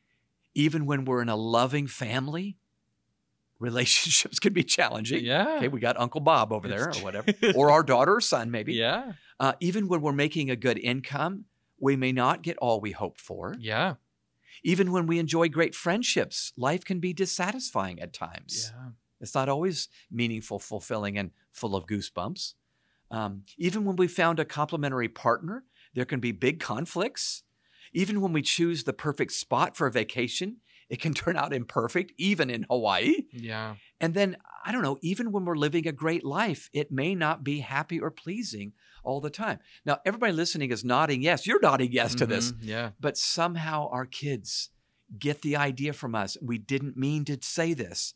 Even 0.55 0.87
when 0.87 1.05
we're 1.05 1.23
in 1.23 1.29
a 1.29 1.37
loving 1.37 1.87
family, 1.87 2.57
relationships 3.59 4.39
can 4.41 4.53
be 4.53 4.63
challenging. 4.63 5.25
Yeah. 5.25 5.57
Okay, 5.57 5.69
we 5.69 5.81
got 5.81 5.99
Uncle 5.99 6.21
Bob 6.21 6.53
over 6.53 6.69
there 6.69 6.89
or 6.91 7.03
whatever, 7.03 7.33
or 7.55 7.71
our 7.71 7.83
daughter 7.83 8.17
or 8.17 8.21
son, 8.21 8.51
maybe. 8.51 8.75
Yeah. 8.87 9.13
Uh, 9.39 9.53
even 9.61 9.89
when 9.89 10.01
we're 10.01 10.13
making 10.13 10.51
a 10.51 10.57
good 10.57 10.79
income, 10.79 11.45
we 11.81 11.97
may 11.97 12.13
not 12.13 12.43
get 12.43 12.57
all 12.59 12.81
we 12.81 12.93
hope 12.93 13.19
for. 13.19 13.55
Yeah. 13.59 13.95
Even 14.65 14.91
when 14.93 15.07
we 15.07 15.19
enjoy 15.19 15.49
great 15.49 15.75
friendships, 15.75 16.53
life 16.57 16.85
can 16.85 16.99
be 16.99 17.13
dissatisfying 17.13 18.01
at 18.01 18.13
times. 18.13 18.73
Yeah. 18.75 18.91
It's 19.21 19.35
not 19.35 19.49
always 19.49 19.89
meaningful, 20.11 20.59
fulfilling, 20.59 21.19
and 21.19 21.31
full 21.53 21.75
of 21.75 21.87
goosebumps. 21.87 22.55
Um, 23.11 23.43
even 23.57 23.85
when 23.85 23.97
we 23.97 24.09
found 24.09 24.41
a 24.41 24.45
complementary 24.45 25.09
partner, 25.09 25.65
there 25.95 26.05
can 26.05 26.21
be 26.21 26.33
big 26.33 26.61
conflicts. 26.61 27.43
Even 27.93 28.21
when 28.21 28.33
we 28.33 28.43
choose 28.43 28.85
the 28.85 28.93
perfect 28.93 29.33
spot 29.33 29.77
for 29.77 29.87
a 29.87 29.93
vacation, 29.93 30.59
it 30.89 31.01
can 31.01 31.15
turn 31.15 31.37
out 31.37 31.53
imperfect, 31.53 32.13
even 32.19 32.51
in 32.51 32.67
Hawaii. 32.69 33.23
Yeah. 33.33 33.77
And 34.01 34.15
then, 34.15 34.37
I 34.67 34.73
don't 34.73 34.83
know, 34.83 34.99
even 35.01 35.31
when 35.33 35.45
we're 35.45 35.57
living 35.57 35.87
a 35.87 35.93
great 35.93 36.25
life, 36.25 36.69
it 36.73 36.91
may 36.91 37.15
not 37.15 37.45
be 37.45 37.61
happy 37.61 38.01
or 38.01 38.11
pleasing 38.11 38.73
all 39.05 39.21
the 39.21 39.31
time. 39.31 39.61
Now, 39.85 39.99
everybody 40.05 40.33
listening 40.33 40.73
is 40.73 40.85
nodding 40.85 41.23
yes. 41.23 41.47
You're 41.47 41.61
nodding 41.61 41.93
yes 41.93 42.15
to 42.17 42.27
this. 42.27 42.51
Mhm. 42.53 42.59
Yeah. 42.63 42.91
But 42.99 43.17
somehow 43.17 43.89
our 43.91 44.07
kids 44.07 44.71
get 45.19 45.43
the 45.43 45.55
idea 45.57 45.93
from 45.93 46.17
us. 46.17 46.37
We 46.43 46.59
didn't 46.59 46.97
mean 46.97 47.25
to 47.27 47.39
say 47.41 47.75
this. 47.75 48.15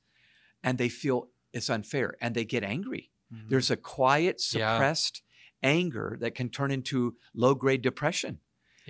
And 0.64 0.76
they 0.76 0.88
feel 0.88 1.28
it's 1.52 1.70
unfair 1.70 2.16
and 2.20 2.34
they 2.34 2.44
get 2.44 2.64
angry. 2.64 3.12
Mhm. 3.32 3.48
There's 3.48 3.70
a 3.70 3.76
quiet, 3.76 4.42
Yeah. 4.52 4.74
suppressed 4.74 5.22
anger 5.62 6.16
that 6.20 6.34
can 6.34 6.48
turn 6.48 6.70
into 6.72 7.16
low 7.34 7.54
grade 7.54 7.82
depression 7.82 8.40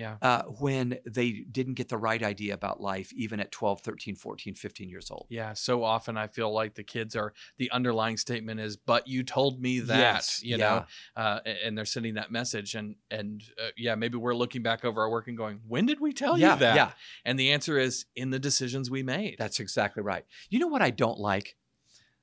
Yeah. 0.01 0.17
uh, 0.21 0.43
when 0.59 0.97
they 1.05 1.31
didn't 1.31 1.75
get 1.75 1.89
the 1.89 1.97
right 1.97 2.21
idea 2.23 2.53
about 2.53 2.81
life, 2.81 3.13
even 3.13 3.39
at 3.39 3.51
12, 3.51 3.81
13, 3.81 4.15
14, 4.15 4.55
15 4.55 4.89
years 4.89 5.11
old. 5.11 5.27
Yeah, 5.29 5.53
so 5.53 5.83
often 5.83 6.17
I 6.17 6.27
feel 6.27 6.51
like 6.51 6.73
the 6.73 6.83
kids 6.83 7.15
are 7.15 7.33
the 7.57 7.69
underlying 7.71 8.17
statement 8.17 8.59
is, 8.59 8.77
"But 8.77 9.07
you 9.07 9.23
told 9.23 9.61
me 9.61 9.79
that," 9.81 9.97
Yes, 9.97 10.41
you 10.43 10.57
yeah. 10.57 10.57
know, 10.57 10.85
uh, 11.21 11.39
and 11.63 11.77
they're 11.77 11.85
sending 11.85 12.15
that 12.15 12.31
message, 12.31 12.73
and 12.75 12.95
and 13.09 13.43
uh, 13.63 13.69
yeah, 13.77 13.95
maybe 13.95 14.17
we're 14.17 14.35
looking 14.35 14.63
back 14.63 14.83
over 14.83 15.01
our 15.01 15.09
work 15.09 15.27
and 15.27 15.37
going, 15.37 15.61
"When 15.67 15.85
did 15.85 15.99
we 15.99 16.13
tell 16.13 16.37
yeah, 16.37 16.53
you 16.53 16.59
that?" 16.59 16.75
Yeah, 16.75 16.91
And 17.23 17.39
the 17.39 17.51
answer 17.51 17.77
is 17.77 18.05
in 18.15 18.31
the 18.31 18.39
decisions 18.39 18.89
we 18.89 19.03
made. 19.03 19.35
that's 19.37 19.59
exactly 19.59 20.01
right. 20.03 20.25
You 20.49 20.59
know 20.59 20.67
what 20.67 20.81
I 20.81 20.89
don't 20.89 21.19
like? 21.19 21.55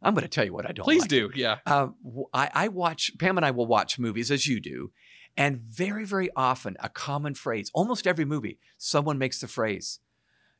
I'm 0.00 0.14
going 0.14 0.22
to 0.22 0.28
tell 0.28 0.44
you 0.44 0.52
what 0.52 0.64
I 0.64 0.72
don't 0.72 0.84
Please 0.84 1.02
like. 1.02 1.10
do, 1.10 1.30
yeah, 1.34 1.58
w- 1.66 2.26
I, 2.32 2.50
I 2.54 2.68
watch, 2.68 3.10
Pam 3.18 3.36
and 3.36 3.44
I 3.44 3.50
will 3.50 3.66
watch 3.66 3.98
movies 3.98 4.30
as 4.30 4.46
you 4.46 4.60
do. 4.60 4.92
And 5.38 5.60
very, 5.60 6.04
very 6.04 6.28
often, 6.36 6.76
a 6.80 6.88
common 6.88 7.32
phrase, 7.34 7.70
almost 7.72 8.06
every 8.06 8.24
movie, 8.26 8.58
someone 8.76 9.18
makes 9.18 9.40
the 9.40 9.48
phrase, 9.48 10.00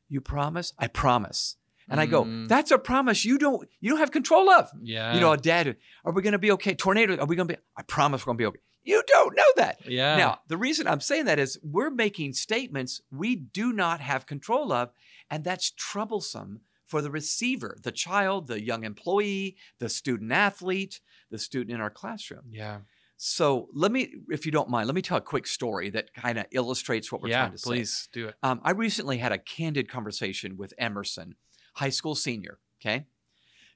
You 0.07 0.21
promise? 0.21 0.73
I 0.79 0.87
promise. 0.87 1.57
And 1.91 1.99
I 1.99 2.05
go, 2.05 2.23
Mm. 2.23 2.47
That's 2.47 2.71
a 2.71 2.77
promise 2.79 3.25
you 3.25 3.37
don't 3.37 3.67
you 3.81 3.89
don't 3.91 3.99
have 3.99 4.11
control 4.11 4.49
of. 4.49 4.69
yeah, 4.81 5.13
You 5.13 5.19
know, 5.19 5.33
a 5.33 5.37
dad, 5.37 5.75
are 6.05 6.13
we 6.13 6.21
gonna 6.21 6.39
be 6.47 6.51
okay? 6.51 6.73
Tornado, 6.75 7.17
are 7.17 7.25
we 7.25 7.35
gonna 7.35 7.53
be? 7.53 7.57
I 7.75 7.81
promise 7.83 8.21
we're 8.25 8.31
gonna 8.31 8.37
be 8.37 8.45
okay. 8.45 8.59
You 8.83 9.03
don't 9.07 9.35
know 9.35 9.51
that. 9.57 9.75
yeah, 9.85 10.15
Now, 10.15 10.39
the 10.47 10.57
reason 10.57 10.87
I'm 10.87 11.01
saying 11.01 11.25
that 11.25 11.37
is 11.39 11.59
we're 11.61 11.89
making 11.91 12.33
statements 12.33 13.01
we 13.11 13.35
do 13.35 13.73
not 13.73 13.99
have 14.01 14.25
control 14.25 14.71
of, 14.71 14.91
and 15.29 15.43
that's 15.43 15.71
troublesome 15.71 16.61
for 16.85 17.01
the 17.01 17.11
receiver, 17.11 17.77
the 17.83 17.91
child, 17.91 18.47
the 18.47 18.63
young 18.63 18.83
employee, 18.83 19.57
the 19.79 19.89
student 19.89 20.31
athlete, 20.31 21.01
the 21.29 21.37
student 21.37 21.71
in 21.75 21.81
our 21.81 21.91
classroom. 21.91 22.45
yeah, 22.51 22.77
So 23.21 23.67
let 23.73 23.91
me, 23.91 24.13
if 24.29 24.45
you 24.45 24.51
don't 24.53 24.69
mind, 24.69 24.87
let 24.87 24.95
me 24.95 25.01
tell 25.01 25.17
a 25.17 25.21
quick 25.21 25.45
story 25.45 25.89
that 25.89 26.13
kind 26.13 26.39
of 26.39 26.45
illustrates 26.51 27.11
what 27.11 27.21
we're 27.21 27.27
yeah. 27.27 27.39
trying 27.39 27.51
to 27.51 27.57
say. 27.57 27.69
Please 27.69 28.07
do 28.13 28.29
it. 28.29 28.35
Um, 28.41 28.61
I 28.63 28.71
recently 28.71 29.17
had 29.17 29.33
a 29.33 29.37
candid 29.37 29.89
conversation 29.89 30.55
with 30.55 30.73
Emerson, 30.77 31.35
high 31.75 31.89
school 31.89 32.15
senior. 32.15 32.59
Okay. 32.79 33.07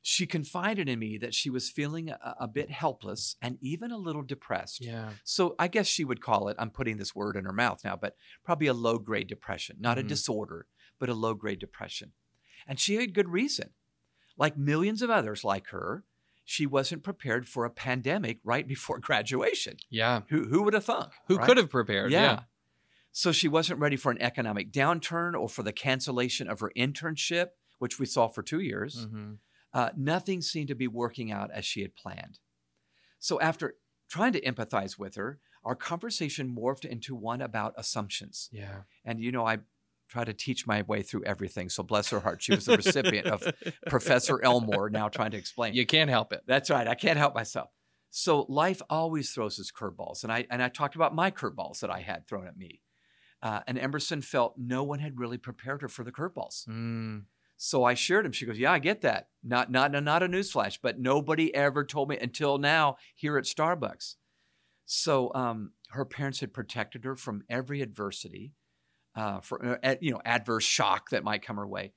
She 0.01 0.25
confided 0.25 0.87
in 0.87 0.97
me 0.97 1.17
that 1.17 1.33
she 1.33 1.49
was 1.49 1.69
feeling 1.69 2.09
a, 2.09 2.35
a 2.39 2.47
bit 2.47 2.71
helpless 2.71 3.35
and 3.41 3.57
even 3.59 3.91
a 3.91 3.97
little 3.97 4.21
depressed. 4.21 4.79
Yeah, 4.81 5.09
So 5.25 5.55
I 5.59 5.67
guess 5.67 5.87
she 5.87 6.05
would 6.05 6.21
call 6.21 6.47
it, 6.47 6.55
I'm 6.57 6.69
putting 6.69 6.95
this 6.95 7.13
word 7.13 7.35
in 7.35 7.43
her 7.43 7.51
mouth 7.51 7.81
now, 7.83 7.97
but 7.97 8.15
probably 8.45 8.67
a 8.67 8.73
low 8.73 8.97
grade 8.97 9.27
depression, 9.27 9.75
not 9.77 9.97
Mhm. 9.97 10.01
a 10.01 10.03
disorder, 10.03 10.67
but 10.99 11.09
a 11.09 11.13
low 11.13 11.33
grade 11.33 11.59
depression. 11.59 12.13
And 12.65 12.79
she 12.79 12.95
had 12.95 13.13
good 13.13 13.27
reason. 13.27 13.71
Like 14.37 14.57
millions 14.57 15.01
of 15.01 15.09
others 15.09 15.43
like 15.43 15.67
her, 15.67 16.05
she 16.45 16.65
wasn't 16.65 17.03
prepared 17.03 17.47
for 17.47 17.65
a 17.65 17.69
pandemic 17.69 18.39
right 18.43 18.67
before 18.67 18.99
graduation. 19.09 19.77
yeah. 19.89 20.21
Who, 20.29 20.43
who 20.45 20.63
would 20.63 20.73
have 20.73 20.85
thunk? 20.85 21.11
Who 21.27 21.37
right? 21.37 21.45
could 21.47 21.57
have 21.57 21.69
prepared? 21.69 22.11
Yeah, 22.11 22.41
So 23.11 23.31
she 23.31 23.47
wasn't 23.47 23.79
ready 23.79 23.95
for 23.95 24.11
an 24.11 24.21
economic 24.21 24.71
downturn 24.71 25.39
or 25.39 25.47
for 25.47 25.63
the 25.63 25.71
cancellation 25.71 26.49
of 26.49 26.59
her 26.59 26.71
internship, 26.75 27.49
which 27.79 27.99
we 27.99 28.05
saw 28.05 28.27
for 28.27 28.41
two 28.43 28.59
years. 28.59 29.05
Mhm. 29.07 29.37
Uh, 29.73 29.89
nothing 29.95 30.41
seemed 30.41 30.67
to 30.67 30.75
be 30.75 30.87
working 30.87 31.31
out 31.31 31.49
as 31.51 31.65
she 31.65 31.81
had 31.81 31.95
planned. 31.95 32.39
So 33.19 33.39
after 33.39 33.75
trying 34.09 34.33
to 34.33 34.41
empathize 34.41 34.99
with 34.99 35.15
her, 35.15 35.39
our 35.63 35.75
conversation 35.75 36.53
morphed 36.53 36.85
into 36.85 37.15
one 37.15 37.41
about 37.41 37.73
assumptions. 37.77 38.49
yeah. 38.51 38.81
And 39.05 39.19
you 39.21 39.31
know, 39.31 39.47
I 39.47 39.59
try 40.09 40.23
to 40.23 40.33
teach 40.33 40.67
my 40.67 40.81
way 40.83 41.01
through 41.01 41.23
everything. 41.25 41.69
So 41.69 41.83
bless 41.83 42.09
her 42.09 42.19
heart, 42.19 42.41
she 42.41 42.53
was 42.53 42.65
the 42.65 42.77
recipient 42.77 43.27
of 43.27 43.43
Professor 43.87 44.43
Elmore 44.43 44.89
now 44.89 45.09
trying 45.09 45.31
to 45.31 45.37
explain. 45.37 45.73
You 45.73 45.85
can't 45.85 46.09
help 46.09 46.33
it. 46.33 46.41
That's 46.45 46.69
right. 46.69 46.87
I 46.87 46.95
can't 46.95 47.17
help 47.17 47.33
myself. 47.35 47.69
So 48.09 48.45
life 48.47 48.81
always 48.89 49.31
throws 49.31 49.59
us 49.59 49.71
curveballs, 49.71 50.23
and 50.23 50.31
I 50.31 50.45
and 50.51 50.61
I 50.61 50.69
talked 50.69 50.95
about 50.95 51.15
my 51.15 51.31
curveballs 51.31 51.79
that 51.79 51.89
I 51.89 52.01
had 52.01 52.27
thrown 52.27 52.45
at 52.47 52.55
me. 52.57 52.81
Uh, 53.41 53.61
and 53.67 53.77
Emerson 53.77 54.21
felt 54.21 54.55
no 54.57 54.83
one 54.83 54.99
had 54.99 55.19
really 55.19 55.37
prepared 55.37 55.81
her 55.81 55.89
for 55.89 56.03
the 56.03 56.11
curveballs. 56.11 56.65
Mm, 56.67 57.23
So 57.57 57.83
I 57.83 57.93
shared 57.95 58.25
him. 58.25 58.31
She 58.31 58.45
goes, 58.45 58.59
"Yeah, 58.59 58.71
I 58.71 58.77
get 58.79 59.01
that. 59.01 59.29
Not 59.43 59.71
not 59.71 59.91
not 59.91 60.21
a 60.21 60.27
newsflash, 60.27 60.77
but 60.81 60.99
nobody 60.99 61.53
ever 61.55 61.83
told 61.83 62.07
me 62.09 62.17
until 62.19 62.59
now 62.59 62.97
here 63.15 63.35
at 63.37 63.45
Starbucks." 63.45 64.15
So 64.85 65.31
um, 65.33 65.71
her 65.89 66.05
parents 66.05 66.39
had 66.41 66.53
protected 66.53 67.05
her 67.05 67.15
from 67.15 67.43
every 67.49 67.81
adversity, 67.81 68.53
uh, 69.15 69.39
for 69.41 69.79
uh, 69.83 69.95
you 70.01 70.11
know 70.11 70.21
adverse 70.25 70.63
shock 70.63 71.09
that 71.11 71.23
might 71.23 71.41
come 71.45 71.57
her 71.57 71.67
way, 71.67 71.93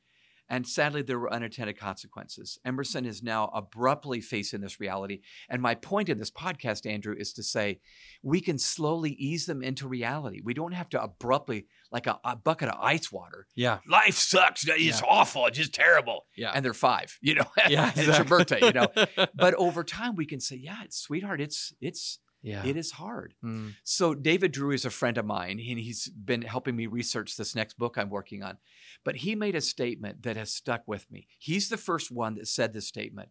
and 0.48 0.66
sadly 0.66 1.02
there 1.02 1.18
were 1.18 1.32
unintended 1.32 1.78
consequences. 1.78 2.58
Emerson 2.64 3.04
is 3.06 3.22
now 3.22 3.50
abruptly 3.54 4.20
facing 4.20 4.60
this 4.60 4.78
reality. 4.80 5.20
And 5.48 5.60
my 5.62 5.74
point 5.74 6.08
in 6.08 6.18
this 6.18 6.30
podcast, 6.30 6.90
Andrew, 6.90 7.14
is 7.18 7.32
to 7.34 7.42
say 7.42 7.80
we 8.22 8.40
can 8.40 8.58
slowly 8.58 9.12
ease 9.12 9.46
them 9.46 9.62
into 9.62 9.88
reality. 9.88 10.40
We 10.44 10.54
don't 10.54 10.72
have 10.72 10.88
to 10.90 11.02
abruptly, 11.02 11.66
like 11.90 12.06
a, 12.06 12.18
a 12.24 12.36
bucket 12.36 12.68
of 12.68 12.78
ice 12.80 13.10
water, 13.10 13.46
yeah, 13.54 13.78
life 13.88 14.14
sucks. 14.14 14.64
It's 14.68 15.00
Yeah. 15.00 15.06
awful. 15.08 15.46
It's 15.46 15.58
just 15.58 15.72
terrible. 15.74 16.26
yeah, 16.36 16.52
And 16.54 16.64
they're 16.64 16.74
five, 16.74 17.16
you 17.22 17.34
know, 17.36 17.46
yeah. 17.68 17.92
and 17.96 17.98
it's 18.08 18.18
your 18.18 18.24
birthday, 18.26 18.60
you 18.62 18.72
know. 18.72 18.88
But 19.34 19.54
over 19.54 19.82
time, 19.84 20.16
we 20.16 20.26
can 20.26 20.40
say, 20.40 20.56
yeah, 20.56 20.82
sweetheart, 20.90 21.40
it's 21.40 21.72
it's 21.80 22.18
yeah. 22.42 22.64
it 22.64 22.76
is 22.76 22.92
hard. 22.92 23.34
Mm, 23.44 23.74
So 23.84 24.14
David 24.14 24.52
Drew 24.52 24.70
is 24.70 24.84
a 24.84 24.90
friend 24.90 25.18
of 25.18 25.26
mine, 25.26 25.58
and 25.58 25.78
he's 25.78 26.08
been 26.08 26.42
helping 26.42 26.76
me 26.76 26.86
research 26.86 27.36
this 27.36 27.54
next 27.54 27.78
book 27.78 27.96
I'm 27.96 28.10
working 28.10 28.42
on. 28.42 28.58
But 29.04 29.16
he 29.16 29.34
made 29.34 29.54
a 29.54 29.60
statement 29.60 30.22
that 30.22 30.36
has 30.36 30.52
stuck 30.52 30.82
with 30.86 31.10
me. 31.10 31.26
He's 31.38 31.68
the 31.68 31.76
first 31.76 32.10
one 32.10 32.34
that 32.36 32.48
said 32.48 32.72
this 32.72 32.86
statement. 32.86 33.30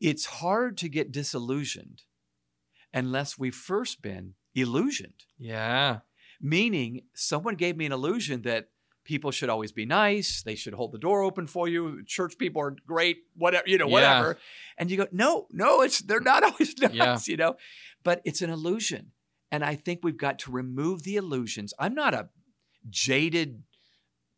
It's 0.00 0.26
hard 0.26 0.76
to 0.78 0.88
get 0.88 1.12
disillusioned 1.12 2.02
unless 2.92 3.38
we've 3.38 3.54
first 3.54 4.02
been 4.02 4.34
illusioned 4.54 5.24
yeah. 5.38 5.98
meaning 6.40 7.02
someone 7.14 7.56
gave 7.56 7.76
me 7.76 7.86
an 7.86 7.92
illusion 7.92 8.42
that 8.42 8.68
people 9.04 9.30
should 9.30 9.48
always 9.50 9.72
be 9.72 9.84
nice 9.86 10.42
they 10.42 10.54
should 10.54 10.74
hold 10.74 10.92
the 10.92 10.98
door 10.98 11.22
open 11.22 11.46
for 11.46 11.68
you 11.68 12.02
church 12.06 12.36
people 12.38 12.60
are 12.62 12.74
great 12.86 13.18
whatever 13.36 13.64
you 13.68 13.78
know 13.78 13.86
Yeah. 13.86 13.92
whatever 13.92 14.38
and 14.78 14.90
you 14.90 14.96
go 14.96 15.06
no 15.12 15.46
no 15.50 15.82
it's 15.82 16.00
they're 16.00 16.20
not 16.20 16.42
always 16.48 16.76
nice 16.78 16.92
Yeah. 16.94 17.18
you 17.26 17.36
know 17.36 17.56
but 18.02 18.20
it's 18.24 18.42
an 18.42 18.50
illusion 18.50 19.12
and 19.52 19.64
i 19.64 19.74
think 19.74 20.00
we've 20.02 20.16
got 20.16 20.38
to 20.40 20.50
remove 20.50 21.02
the 21.02 21.16
illusions 21.16 21.72
i'm 21.78 21.94
not 21.94 22.14
a 22.14 22.28
jaded 22.88 23.62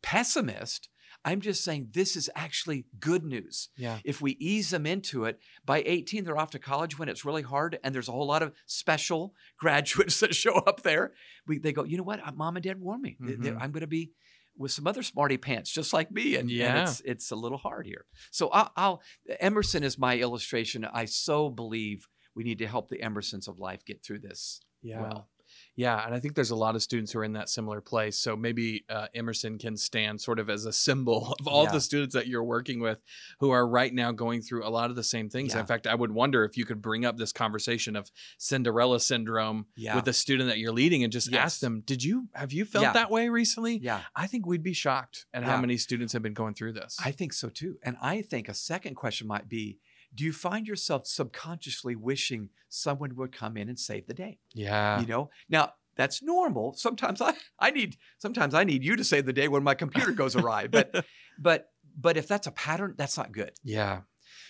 pessimist 0.01 0.89
I'm 1.25 1.41
just 1.41 1.61
saying 1.61 1.89
this 1.91 2.15
is 2.15 2.29
actually 2.35 2.85
good 3.01 3.25
news. 3.25 3.67
Yeah. 3.75 3.97
If 4.05 4.21
we 4.21 4.33
ease 4.39 4.69
them 4.69 4.85
into 4.85 5.25
it, 5.25 5.39
by 5.65 5.83
18, 5.85 6.23
they're 6.23 6.37
off 6.37 6.51
to 6.51 6.59
college 6.59 6.97
when 6.97 7.09
it's 7.09 7.25
really 7.25 7.41
hard 7.41 7.77
and 7.83 7.93
there's 7.93 8.07
a 8.07 8.13
whole 8.13 8.27
lot 8.27 8.43
of 8.43 8.53
special 8.65 9.33
graduates 9.59 10.21
that 10.21 10.33
show 10.33 10.53
up 10.53 10.83
there. 10.83 11.11
We, 11.45 11.57
they 11.57 11.73
go, 11.73 11.83
you 11.83 11.97
know 11.97 12.03
what? 12.03 12.25
Uh, 12.25 12.31
Mom 12.33 12.55
and 12.55 12.63
dad 12.63 12.79
warned 12.79 13.01
me. 13.01 13.17
Mhm. 13.21 13.57
I'm 13.59 13.71
going 13.71 13.81
to 13.81 13.87
be 13.87 14.11
with 14.57 14.71
some 14.71 14.87
other 14.87 15.03
smarty 15.03 15.37
pants 15.37 15.71
just 15.71 15.93
like 15.93 16.11
me. 16.11 16.35
And, 16.35 16.49
and 16.49 16.51
Yeah. 16.51 16.83
it's, 16.83 17.01
it's 17.05 17.31
a 17.31 17.35
little 17.35 17.57
hard 17.57 17.85
here. 17.85 18.05
So 18.31 18.49
I'll, 18.49 18.71
I'll, 18.75 19.01
Emerson 19.39 19.83
is 19.83 19.97
my 19.97 20.17
illustration. 20.17 20.85
I 20.85 21.05
so 21.05 21.49
believe 21.49 22.07
we 22.35 22.43
need 22.43 22.59
to 22.59 22.67
help 22.67 22.89
the 22.89 22.97
Emersons 22.99 23.47
of 23.47 23.59
life 23.59 23.85
get 23.85 24.03
through 24.03 24.19
this. 24.19 24.59
Yeah. 24.81 25.01
well. 25.01 25.29
Yeah, 25.77 26.03
and 26.03 26.13
I 26.15 26.19
think 26.19 26.33
there's 26.33 26.49
a 26.49 26.55
lot 26.55 26.75
of 26.75 26.81
students 26.81 27.11
who 27.11 27.19
are 27.19 27.23
in 27.23 27.33
that 27.33 27.49
similar 27.49 27.81
place. 27.81 28.17
So 28.17 28.35
maybe 28.35 28.83
uh, 28.89 29.07
Emerson 29.13 29.59
can 29.59 29.77
stand 29.77 30.19
sort 30.19 30.39
of 30.39 30.49
as 30.49 30.65
a 30.65 30.73
symbol 30.73 31.35
of 31.39 31.47
all 31.47 31.65
Yeah. 31.65 31.71
the 31.73 31.81
students 31.81 32.15
that 32.15 32.25
you're 32.27 32.43
working 32.43 32.79
with 32.79 32.97
who 33.39 33.51
are 33.51 33.65
right 33.67 33.93
now 33.93 34.11
going 34.11 34.41
through 34.41 34.65
a 34.67 34.69
lot 34.71 34.89
of 34.89 34.95
the 34.95 35.03
same 35.03 35.29
things. 35.29 35.53
Yeah. 35.53 35.59
In 35.61 35.67
fact, 35.67 35.85
I 35.85 35.93
would 35.93 36.11
wonder 36.11 36.43
if 36.43 36.57
you 36.57 36.65
could 36.65 36.81
bring 36.81 37.05
up 37.05 37.17
this 37.17 37.31
conversation 37.31 37.95
of 37.95 38.11
Cinderella 38.39 38.99
syndrome 38.99 39.67
Yeah. 39.75 39.95
with 39.95 40.05
the 40.05 40.13
student 40.13 40.49
that 40.49 40.57
you're 40.57 40.71
leading 40.73 41.03
and 41.03 41.13
just 41.13 41.31
Yes. 41.31 41.41
ask 41.45 41.59
them, 41.59 41.81
"Did 41.81 42.03
you 42.03 42.27
have 42.33 42.51
you 42.51 42.65
felt 42.65 42.93
that 42.95 43.11
way 43.11 43.29
recently?" 43.29 43.77
Yeah. 43.77 44.01
I 44.15 44.25
think 44.27 44.47
we'd 44.47 44.63
be 44.63 44.73
shocked 44.73 45.27
at 45.33 45.43
how 45.43 45.61
many 45.61 45.77
students 45.77 46.11
have 46.13 46.23
been 46.23 46.33
going 46.33 46.55
through 46.55 46.73
this. 46.73 46.97
I 47.03 47.11
think 47.11 47.33
so 47.33 47.49
too. 47.49 47.77
And 47.83 47.97
I 48.01 48.23
think 48.23 48.49
a 48.49 48.53
second 48.55 48.95
question 48.95 49.27
might 49.27 49.47
be 49.47 49.79
do 50.13 50.23
you 50.23 50.33
find 50.33 50.67
yourself 50.67 51.05
subconsciously 51.07 51.95
wishing 51.95 52.49
someone 52.69 53.15
would 53.15 53.31
come 53.31 53.57
in 53.57 53.69
and 53.69 53.79
save 53.79 54.07
the 54.07 54.13
day? 54.13 54.39
yeah. 54.53 54.99
you 54.99 55.05
know 55.07 55.29
now 55.49 55.73
that's 55.95 56.21
normal 56.21 56.73
sometimes 56.73 57.21
i 57.21 57.33
i 57.59 57.71
need 57.71 57.97
sometimes 58.19 58.53
i 58.53 58.63
need 58.63 58.83
you 58.83 58.95
to 58.95 59.03
save 59.03 59.25
the 59.25 59.33
day 59.33 59.47
when 59.47 59.63
my 59.63 59.73
computer 59.73 60.11
goes 60.11 60.35
awry 60.35 60.67
but 60.67 61.05
but 61.39 61.69
but 61.99 62.17
if 62.17 62.27
that's 62.27 62.45
a 62.47 62.51
pattern 62.51 62.93
that's 62.97 63.17
not 63.17 63.31
good 63.31 63.51
yeah. 63.63 64.01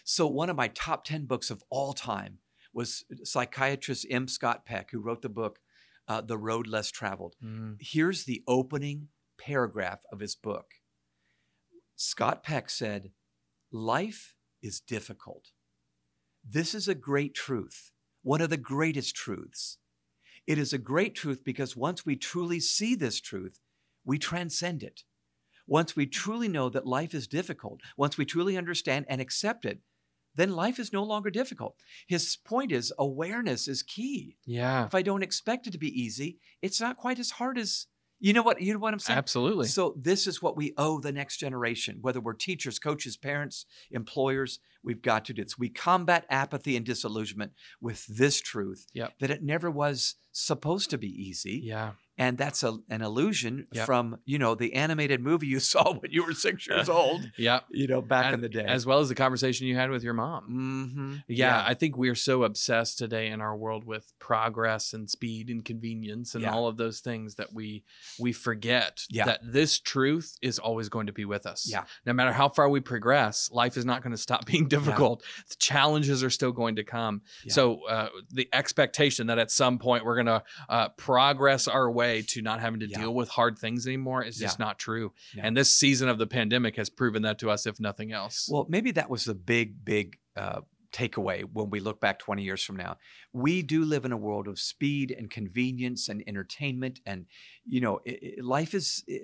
so 0.03 0.27
one 0.27 0.49
of 0.49 0.57
my 0.57 0.67
top 0.67 1.05
10 1.05 1.25
books 1.25 1.49
of 1.49 1.63
all 1.69 1.93
time 1.93 2.39
was 2.73 3.05
psychiatrist 3.23 4.05
m 4.09 4.27
scott 4.27 4.65
peck 4.65 4.91
who 4.91 4.99
wrote 4.99 5.21
the 5.21 5.29
book 5.29 5.59
uh, 6.09 6.21
the 6.21 6.37
road 6.37 6.67
less 6.67 6.91
traveled 6.91 7.35
Mm. 7.43 7.77
here's 7.79 8.25
the 8.25 8.43
opening 8.47 9.07
paragraph 9.37 10.01
of 10.11 10.19
his 10.19 10.35
book 10.35 10.71
scott 11.95 12.43
peck 12.43 12.69
said 12.69 13.11
life 13.71 14.35
is 14.61 14.79
difficult 14.79 15.51
this 16.47 16.73
is 16.73 16.87
a 16.87 16.95
great 16.95 17.33
truth 17.33 17.91
one 18.23 18.41
of 18.41 18.49
the 18.49 18.57
greatest 18.57 19.15
truths 19.15 19.77
it 20.47 20.57
is 20.57 20.71
a 20.71 20.77
great 20.77 21.13
truth 21.13 21.43
because 21.43 21.75
once 21.75 22.05
we 22.05 22.15
truly 22.15 22.61
see 22.61 22.95
this 22.95 23.19
truth, 23.19 23.59
we 24.05 24.17
transcend 24.17 24.81
it. 24.81 25.03
Once 25.67 25.97
we 25.97 26.05
truly 26.05 26.47
know 26.47 26.69
that 26.69 26.87
life 26.87 27.13
is 27.13 27.27
difficult, 27.27 27.81
once 27.97 28.17
we 28.17 28.25
truly 28.25 28.57
understand 28.57 29.05
and 29.09 29.19
accept 29.19 29.65
it, 29.65 29.81
then 30.35 30.51
life 30.51 30.79
is 30.79 30.93
no 30.93 31.03
longer 31.03 31.29
difficult. 31.29 31.75
His 32.07 32.37
point 32.37 32.71
is 32.71 32.93
awareness 32.97 33.67
is 33.67 33.83
key. 33.83 34.37
Yeah. 34.45 34.85
If 34.85 34.95
I 34.95 35.01
don't 35.01 35.23
expect 35.23 35.67
it 35.67 35.71
to 35.71 35.77
be 35.77 36.01
easy, 36.01 36.37
it's 36.61 36.79
not 36.79 36.95
quite 36.95 37.19
as 37.19 37.31
hard 37.31 37.57
as 37.57 37.87
you 38.19 38.33
know 38.33 38.41
what 38.43 38.61
you 38.61 38.73
know 38.73 38.79
what 38.79 38.93
I'm 38.93 38.99
saying? 38.99 39.17
Absolutely. 39.17 39.67
So 39.67 39.95
this 39.99 40.25
is 40.27 40.41
what 40.41 40.57
we 40.57 40.73
owe 40.77 40.99
the 40.99 41.11
next 41.11 41.37
generation, 41.37 41.99
whether 42.01 42.19
we're 42.19 42.33
teachers, 42.33 42.79
coaches, 42.79 43.15
parents, 43.17 43.65
employers, 43.91 44.59
we've 44.83 45.01
got 45.01 45.25
to 45.25 45.33
do 45.33 45.43
this. 45.43 45.57
We 45.57 45.69
combat 45.69 46.25
apathy 46.29 46.75
and 46.75 46.85
disillusionment 46.85 47.51
with 47.81 48.05
this 48.07 48.41
truth 48.41 48.87
Yep. 48.93 49.13
that 49.19 49.29
it 49.31 49.43
never 49.43 49.69
was 49.69 50.15
supposed 50.31 50.89
to 50.91 50.97
be 50.97 51.07
easy. 51.09 51.61
yeah. 51.63 51.91
And 52.17 52.37
that's 52.37 52.63
a, 52.63 52.77
an 52.89 53.01
illusion 53.01 53.67
Yep. 53.71 53.85
from, 53.85 54.17
you 54.25 54.39
know, 54.39 54.55
the 54.55 54.73
animated 54.73 55.21
movie 55.21 55.47
you 55.47 55.59
saw 55.71 55.93
when 55.93 56.11
you 56.11 56.23
were 56.25 56.33
six 56.33 56.67
years 56.67 56.89
old, 56.89 57.29
Yeah. 57.37 57.59
you 57.69 57.85
know, 57.87 58.01
back 58.01 58.25
And- 58.25 58.35
in 58.35 58.41
the 58.41 58.49
day. 58.49 58.65
As 58.65 58.85
well 58.85 58.99
as 58.99 59.09
the 59.09 59.15
conversation 59.15 59.67
you 59.67 59.75
had 59.75 59.89
with 59.91 60.03
your 60.03 60.13
mom. 60.13 60.43
mm-hmm. 60.49 61.13
Yeah, 61.27 61.63
I 61.65 61.73
think 61.75 61.95
we're 61.97 62.15
so 62.15 62.43
obsessed 62.43 62.97
today 62.97 63.27
in 63.27 63.39
our 63.41 63.55
world 63.55 63.83
with 63.85 64.13
progress 64.19 64.93
and 64.93 65.09
speed 65.09 65.49
and 65.49 65.63
convenience 65.63 66.33
and 66.33 66.43
Yeah. 66.43 66.53
all 66.53 66.67
of 66.67 66.77
those 66.77 66.99
things 67.01 67.35
that 67.35 67.53
we 67.53 67.83
we 68.19 68.33
forget 68.33 69.03
Yeah. 69.09 69.25
that 69.25 69.39
this 69.43 69.79
truth 69.79 70.37
is 70.41 70.57
always 70.59 70.89
going 70.89 71.07
to 71.07 71.13
be 71.13 71.25
with 71.25 71.45
us. 71.45 71.67
Yeah. 71.69 71.83
No 72.05 72.13
matter 72.13 72.31
how 72.33 72.49
far 72.49 72.67
we 72.69 72.79
progress, 72.79 73.49
life 73.51 73.77
is 73.77 73.85
not 73.85 74.01
going 74.01 74.11
to 74.11 74.17
stop 74.17 74.45
being 74.53 74.67
difficult. 74.67 75.23
The 75.49 75.55
challenges 75.59 76.23
are 76.23 76.29
still 76.31 76.51
going 76.51 76.77
to 76.77 76.83
come. 76.83 77.21
Yeah. 77.45 77.53
So 77.53 77.83
uh, 77.87 78.09
the 78.31 78.49
expectation 78.53 79.27
that 79.27 79.37
at 79.37 79.51
some 79.51 79.77
point 79.77 80.03
we're 80.03 80.15
going 80.15 80.25
to 80.27 80.43
uh, 80.69 80.89
progress 80.97 81.67
our 81.67 81.89
way 81.91 82.06
to 82.21 82.41
not 82.41 82.59
having 82.59 82.79
to 82.81 82.87
Yeah. 82.89 82.99
deal 83.01 83.13
with 83.13 83.29
hard 83.29 83.57
things 83.59 83.85
anymore 83.87 84.23
is 84.23 84.37
just 84.37 84.59
Yeah. 84.59 84.65
not 84.65 84.79
true. 84.79 85.13
Yeah. 85.35 85.45
And 85.45 85.55
this 85.55 85.73
season 85.73 86.09
of 86.09 86.17
the 86.17 86.27
pandemic 86.27 86.75
has 86.77 86.89
proven 86.89 87.21
that 87.23 87.39
to 87.39 87.49
us, 87.49 87.65
if 87.65 87.79
nothing 87.79 88.11
else. 88.11 88.47
Well, 88.51 88.65
maybe 88.69 88.91
that 88.91 89.09
was 89.09 89.25
the 89.25 89.35
big, 89.35 89.83
big 89.85 90.17
uh, 90.35 90.61
takeaway 90.91 91.43
when 91.43 91.69
we 91.69 91.79
look 91.79 91.99
back 91.99 92.17
20 92.19 92.43
years 92.43 92.63
from 92.63 92.77
now. 92.77 92.97
We 93.33 93.61
do 93.61 93.83
live 93.83 94.05
in 94.05 94.11
a 94.11 94.17
world 94.17 94.47
of 94.47 94.57
speed 94.59 95.11
and 95.17 95.29
convenience 95.29 96.07
and 96.09 96.23
entertainment. 96.27 96.99
And, 97.05 97.25
you 97.65 97.81
know, 97.81 97.99
i 98.07 98.11
i- 98.23 98.41
life 98.41 98.73
is, 98.73 99.03
i 99.09 99.19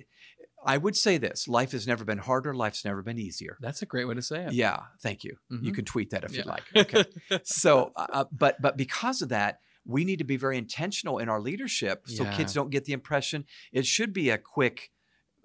I 0.65 0.77
would 0.77 0.95
say 0.95 1.17
this 1.17 1.45
life 1.49 1.73
has 1.73 1.85
never 1.85 2.05
been 2.05 2.19
harder, 2.19 2.53
life's 2.55 2.85
never 2.85 3.01
been 3.03 3.19
easier. 3.19 3.57
That's 3.59 3.81
a 3.81 3.85
great 3.85 4.05
way 4.07 4.15
to 4.15 4.21
say 4.21 4.45
it. 4.45 4.53
Yeah, 4.53 4.79
thank 5.01 5.25
you. 5.25 5.35
You 5.49 5.71
Mhm. 5.71 5.75
can 5.75 5.83
tweet 5.83 6.09
that 6.11 6.23
if 6.23 6.35
you'd 6.37 6.45
like. 6.45 6.63
Okay. 6.73 7.03
so, 7.43 7.91
uh, 7.97 8.23
but 8.31 8.61
but 8.61 8.77
because 8.77 9.21
of 9.21 9.27
that, 9.29 9.59
we 9.85 10.05
need 10.05 10.19
to 10.19 10.23
be 10.23 10.37
very 10.37 10.57
intentional 10.57 11.17
in 11.19 11.29
our 11.29 11.39
leadership 11.41 12.03
so 12.07 12.23
Yeah. 12.23 12.31
kids 12.37 12.53
don't 12.53 12.69
get 12.69 12.85
the 12.85 12.93
impression 12.93 13.45
it 13.71 13.85
should 13.85 14.13
be 14.13 14.29
a 14.29 14.37
quick 14.37 14.91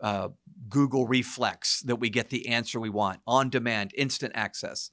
uh, 0.01 0.29
Google 0.69 1.07
reflex 1.07 1.81
that 1.83 1.97
we 1.97 2.11
get 2.11 2.31
the 2.31 2.49
answer 2.49 2.79
we 2.79 2.91
want 2.91 3.21
on 3.27 3.51
demand, 3.51 3.93
instant 3.97 4.33
access. 4.35 4.91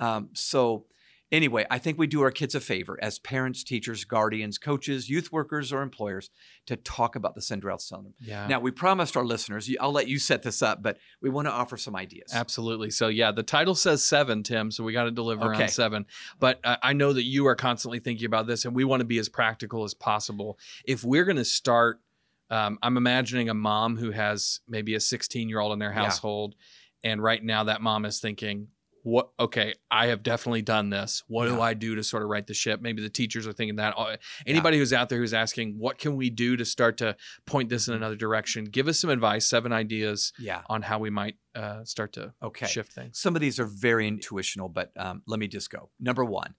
Um, 0.00 0.30
so, 0.34 0.86
anyway, 1.32 1.66
I 1.70 1.78
think 1.78 1.98
we 1.98 2.06
do 2.06 2.20
our 2.22 2.30
kids 2.30 2.54
a 2.54 2.60
favor 2.60 2.98
as 3.02 3.18
parents, 3.18 3.64
teachers, 3.64 4.04
guardians, 4.04 4.58
coaches, 4.58 5.08
youth 5.10 5.32
workers, 5.32 5.72
or 5.72 5.82
employers 5.82 6.30
to 6.66 6.76
talk 6.76 7.16
about 7.16 7.34
the 7.34 7.40
Cinderella 7.42 7.80
syndrome. 7.80 8.14
Yeah. 8.20 8.46
Now, 8.46 8.60
we 8.60 8.70
promised 8.70 9.16
our 9.16 9.24
listeners, 9.24 9.68
I'll 9.80 9.90
let 9.90 10.06
you 10.06 10.18
set 10.18 10.42
this 10.42 10.62
up, 10.62 10.82
but 10.82 10.98
we 11.20 11.30
want 11.30 11.48
to 11.48 11.52
offer 11.52 11.76
some 11.76 11.96
ideas. 11.96 12.30
Absolutely. 12.32 12.90
So 12.90 13.08
yeah, 13.08 13.32
the 13.32 13.42
title 13.42 13.74
says 13.74 14.04
seven, 14.04 14.42
Tim. 14.42 14.70
So 14.70 14.84
we 14.84 14.92
got 14.92 15.04
to 15.04 15.10
deliver 15.10 15.52
Okay. 15.54 15.64
on 15.64 15.68
seven. 15.70 16.06
But 16.38 16.60
uh, 16.62 16.76
I 16.82 16.92
know 16.92 17.12
that 17.12 17.24
you 17.24 17.46
are 17.46 17.56
constantly 17.56 17.98
thinking 17.98 18.26
about 18.26 18.46
this, 18.46 18.64
and 18.66 18.76
we 18.76 18.84
want 18.84 19.00
to 19.00 19.06
be 19.06 19.18
as 19.18 19.28
practical 19.28 19.84
as 19.84 19.94
possible. 19.94 20.58
If 20.84 21.02
we're 21.02 21.24
going 21.24 21.36
to 21.38 21.44
start, 21.44 22.00
um, 22.50 22.78
I'm 22.82 22.98
imagining 22.98 23.48
a 23.48 23.54
mom 23.54 23.96
who 23.96 24.10
has 24.10 24.60
maybe 24.68 24.94
a 24.94 25.00
16 25.00 25.48
year 25.48 25.58
old 25.60 25.72
in 25.72 25.78
their 25.78 25.88
Yeah. 25.90 26.02
household, 26.04 26.54
and 27.02 27.22
right 27.22 27.42
now 27.42 27.64
that 27.64 27.80
mom 27.80 28.04
is 28.04 28.20
thinking, 28.20 28.68
"What? 29.02 29.30
Okay, 29.38 29.74
I 29.90 30.06
have 30.06 30.22
definitely 30.22 30.62
done 30.62 30.90
this. 30.90 31.22
What 31.28 31.46
do 31.46 31.60
I 31.60 31.74
do 31.74 31.94
to 31.94 32.02
sort 32.04 32.22
of 32.22 32.28
right 32.28 32.46
the 32.46 32.54
ship?" 32.54 32.80
Maybe 32.80 33.02
the 33.02 33.08
teachers 33.08 33.46
are 33.46 33.52
thinking 33.52 33.76
that. 33.76 33.94
Uh, 33.96 34.16
Anybody 34.46 34.78
who's 34.78 34.92
out 34.92 35.08
there 35.08 35.18
who's 35.18 35.34
asking, 35.34 35.78
"What 35.78 35.98
can 35.98 36.16
we 36.16 36.30
do 36.30 36.56
to 36.56 36.64
start 36.64 36.96
to 36.98 37.16
point 37.46 37.68
this 37.68 37.82
Mm-hmm. 37.84 37.92
in 37.92 37.96
another 37.98 38.16
direction?" 38.16 38.64
Give 38.64 38.88
us 38.88 38.98
some 39.00 39.10
advice, 39.10 39.48
seven 39.48 39.72
ideas 39.72 40.32
Yeah. 40.38 40.62
on 40.68 40.82
how 40.82 40.98
we 40.98 41.10
might 41.10 41.36
uh, 41.54 41.84
start 41.84 42.12
to 42.14 42.32
Okay. 42.42 42.66
shift 42.66 42.92
things. 42.92 43.18
Some 43.18 43.34
of 43.34 43.40
these 43.40 43.60
are 43.60 43.66
very 43.66 44.06
intuitional, 44.08 44.68
but 44.68 44.90
um, 44.96 45.22
let 45.26 45.38
me 45.38 45.48
just 45.48 45.70
go. 45.70 45.90
Number 46.00 46.24
one, 46.24 46.54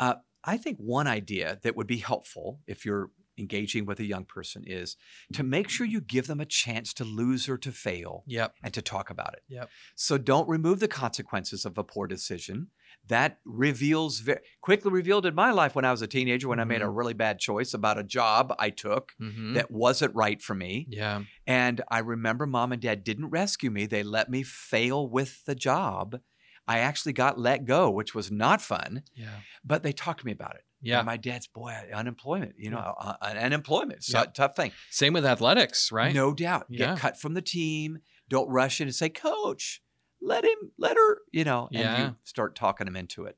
uh, 0.00 0.14
I 0.42 0.56
think 0.56 0.78
one 0.78 1.06
idea 1.06 1.58
that 1.62 1.76
would 1.76 1.86
be 1.86 1.98
helpful 1.98 2.60
if 2.66 2.84
you're 2.86 3.10
engaging 3.38 3.86
with 3.86 3.98
a 4.00 4.04
young 4.04 4.24
person 4.24 4.62
is 4.66 4.96
to 5.32 5.42
make 5.42 5.68
sure 5.68 5.86
you 5.86 6.00
give 6.00 6.26
them 6.26 6.40
a 6.40 6.46
chance 6.46 6.92
to 6.94 7.04
lose 7.04 7.48
or 7.48 7.58
to 7.58 7.72
fail 7.72 8.24
Yep. 8.26 8.54
and 8.62 8.72
to 8.74 8.82
talk 8.82 9.10
about 9.10 9.34
it. 9.34 9.42
Yep. 9.48 9.70
So 9.96 10.18
don't 10.18 10.48
remove 10.48 10.80
the 10.80 10.88
consequences 10.88 11.64
of 11.64 11.76
a 11.78 11.84
poor 11.84 12.06
decision. 12.06 12.68
That 13.08 13.40
reveals 13.44 14.20
very 14.20 14.40
quickly 14.62 14.90
revealed 14.92 15.26
in 15.26 15.34
my 15.34 15.50
life 15.50 15.74
when 15.74 15.84
I 15.84 15.90
was 15.90 16.00
a 16.02 16.06
teenager 16.06 16.48
when 16.48 16.60
I 16.60 16.64
made 16.64 16.80
a 16.82 16.86
Mhm. 16.86 16.96
really 16.96 17.14
bad 17.14 17.38
choice 17.38 17.74
about 17.74 17.98
a 17.98 18.04
job 18.04 18.54
I 18.58 18.70
took 18.70 19.12
hmm 19.18 19.54
that 19.54 19.70
wasn't 19.70 20.14
right 20.14 20.40
for 20.40 20.54
me. 20.54 20.86
yeah. 20.88 21.22
And 21.46 21.82
I 21.90 21.98
remember 21.98 22.46
mom 22.46 22.72
and 22.72 22.80
dad 22.80 23.04
didn't 23.04 23.30
rescue 23.30 23.70
me. 23.70 23.86
They 23.86 24.02
let 24.02 24.30
me 24.30 24.42
fail 24.42 25.08
with 25.08 25.44
the 25.44 25.54
job. 25.54 26.20
I 26.66 26.78
actually 26.78 27.12
got 27.12 27.38
let 27.38 27.64
go, 27.64 27.90
which 27.90 28.14
was 28.14 28.30
not 28.30 28.60
fun, 28.62 29.02
Yeah. 29.14 29.28
but 29.64 29.82
they 29.82 29.92
talked 29.92 30.20
to 30.20 30.26
me 30.26 30.32
about 30.32 30.54
it. 30.54 30.64
Yeah. 30.80 30.98
And 30.98 31.06
my 31.06 31.16
dad's, 31.16 31.46
boy, 31.46 31.74
unemployment, 31.94 32.54
you 32.58 32.70
know, 32.70 32.78
uh, 32.78 33.16
uh, 33.20 33.26
unemployment, 33.38 34.06
a 34.14 34.26
tough 34.26 34.54
thing. 34.56 34.72
Same 34.90 35.12
with 35.14 35.24
athletics, 35.26 35.90
right? 35.92 36.14
No 36.14 36.32
doubt. 36.34 36.66
Yeah. 36.68 36.88
Get 36.94 36.98
cut 36.98 37.20
from 37.20 37.34
the 37.34 37.42
team. 37.42 37.98
Don't 38.28 38.48
rush 38.48 38.80
in 38.80 38.88
and 38.88 38.94
say, 38.94 39.08
coach, 39.08 39.82
let 40.20 40.44
him, 40.44 40.72
let 40.78 40.96
her, 40.96 41.18
you 41.32 41.44
know, 41.44 41.68
and 41.72 41.80
Yeah. 41.80 42.04
you 42.08 42.16
start 42.24 42.54
talking 42.54 42.86
them 42.86 42.96
into 42.96 43.24
it. 43.24 43.36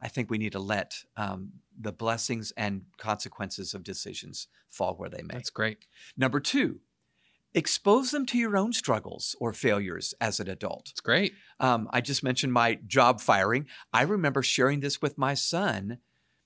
I 0.00 0.08
think 0.08 0.30
we 0.30 0.38
need 0.38 0.52
to 0.52 0.58
let 0.58 1.04
um, 1.16 1.52
the 1.78 1.92
blessings 1.92 2.52
and 2.56 2.82
consequences 2.98 3.72
of 3.74 3.84
decisions 3.84 4.48
fall 4.70 4.94
where 4.94 5.08
they 5.10 5.22
may. 5.22 5.34
That's 5.34 5.50
great. 5.50 5.86
Number 6.16 6.40
two, 6.40 6.80
expose 7.54 8.10
them 8.10 8.26
to 8.26 8.38
your 8.38 8.56
own 8.56 8.72
struggles 8.72 9.36
or 9.40 9.52
failures 9.52 10.14
as 10.20 10.40
an 10.40 10.48
adult. 10.48 10.88
It's 10.90 11.00
great. 11.00 11.32
Um, 11.60 11.88
I 11.92 12.00
just 12.00 12.22
mentioned 12.22 12.52
my 12.52 12.78
job 12.86 13.20
firing. 13.20 13.66
I 13.92 14.02
remember 14.02 14.42
sharing 14.42 14.80
this 14.80 15.02
with 15.02 15.18
my 15.18 15.34
son. 15.34 15.98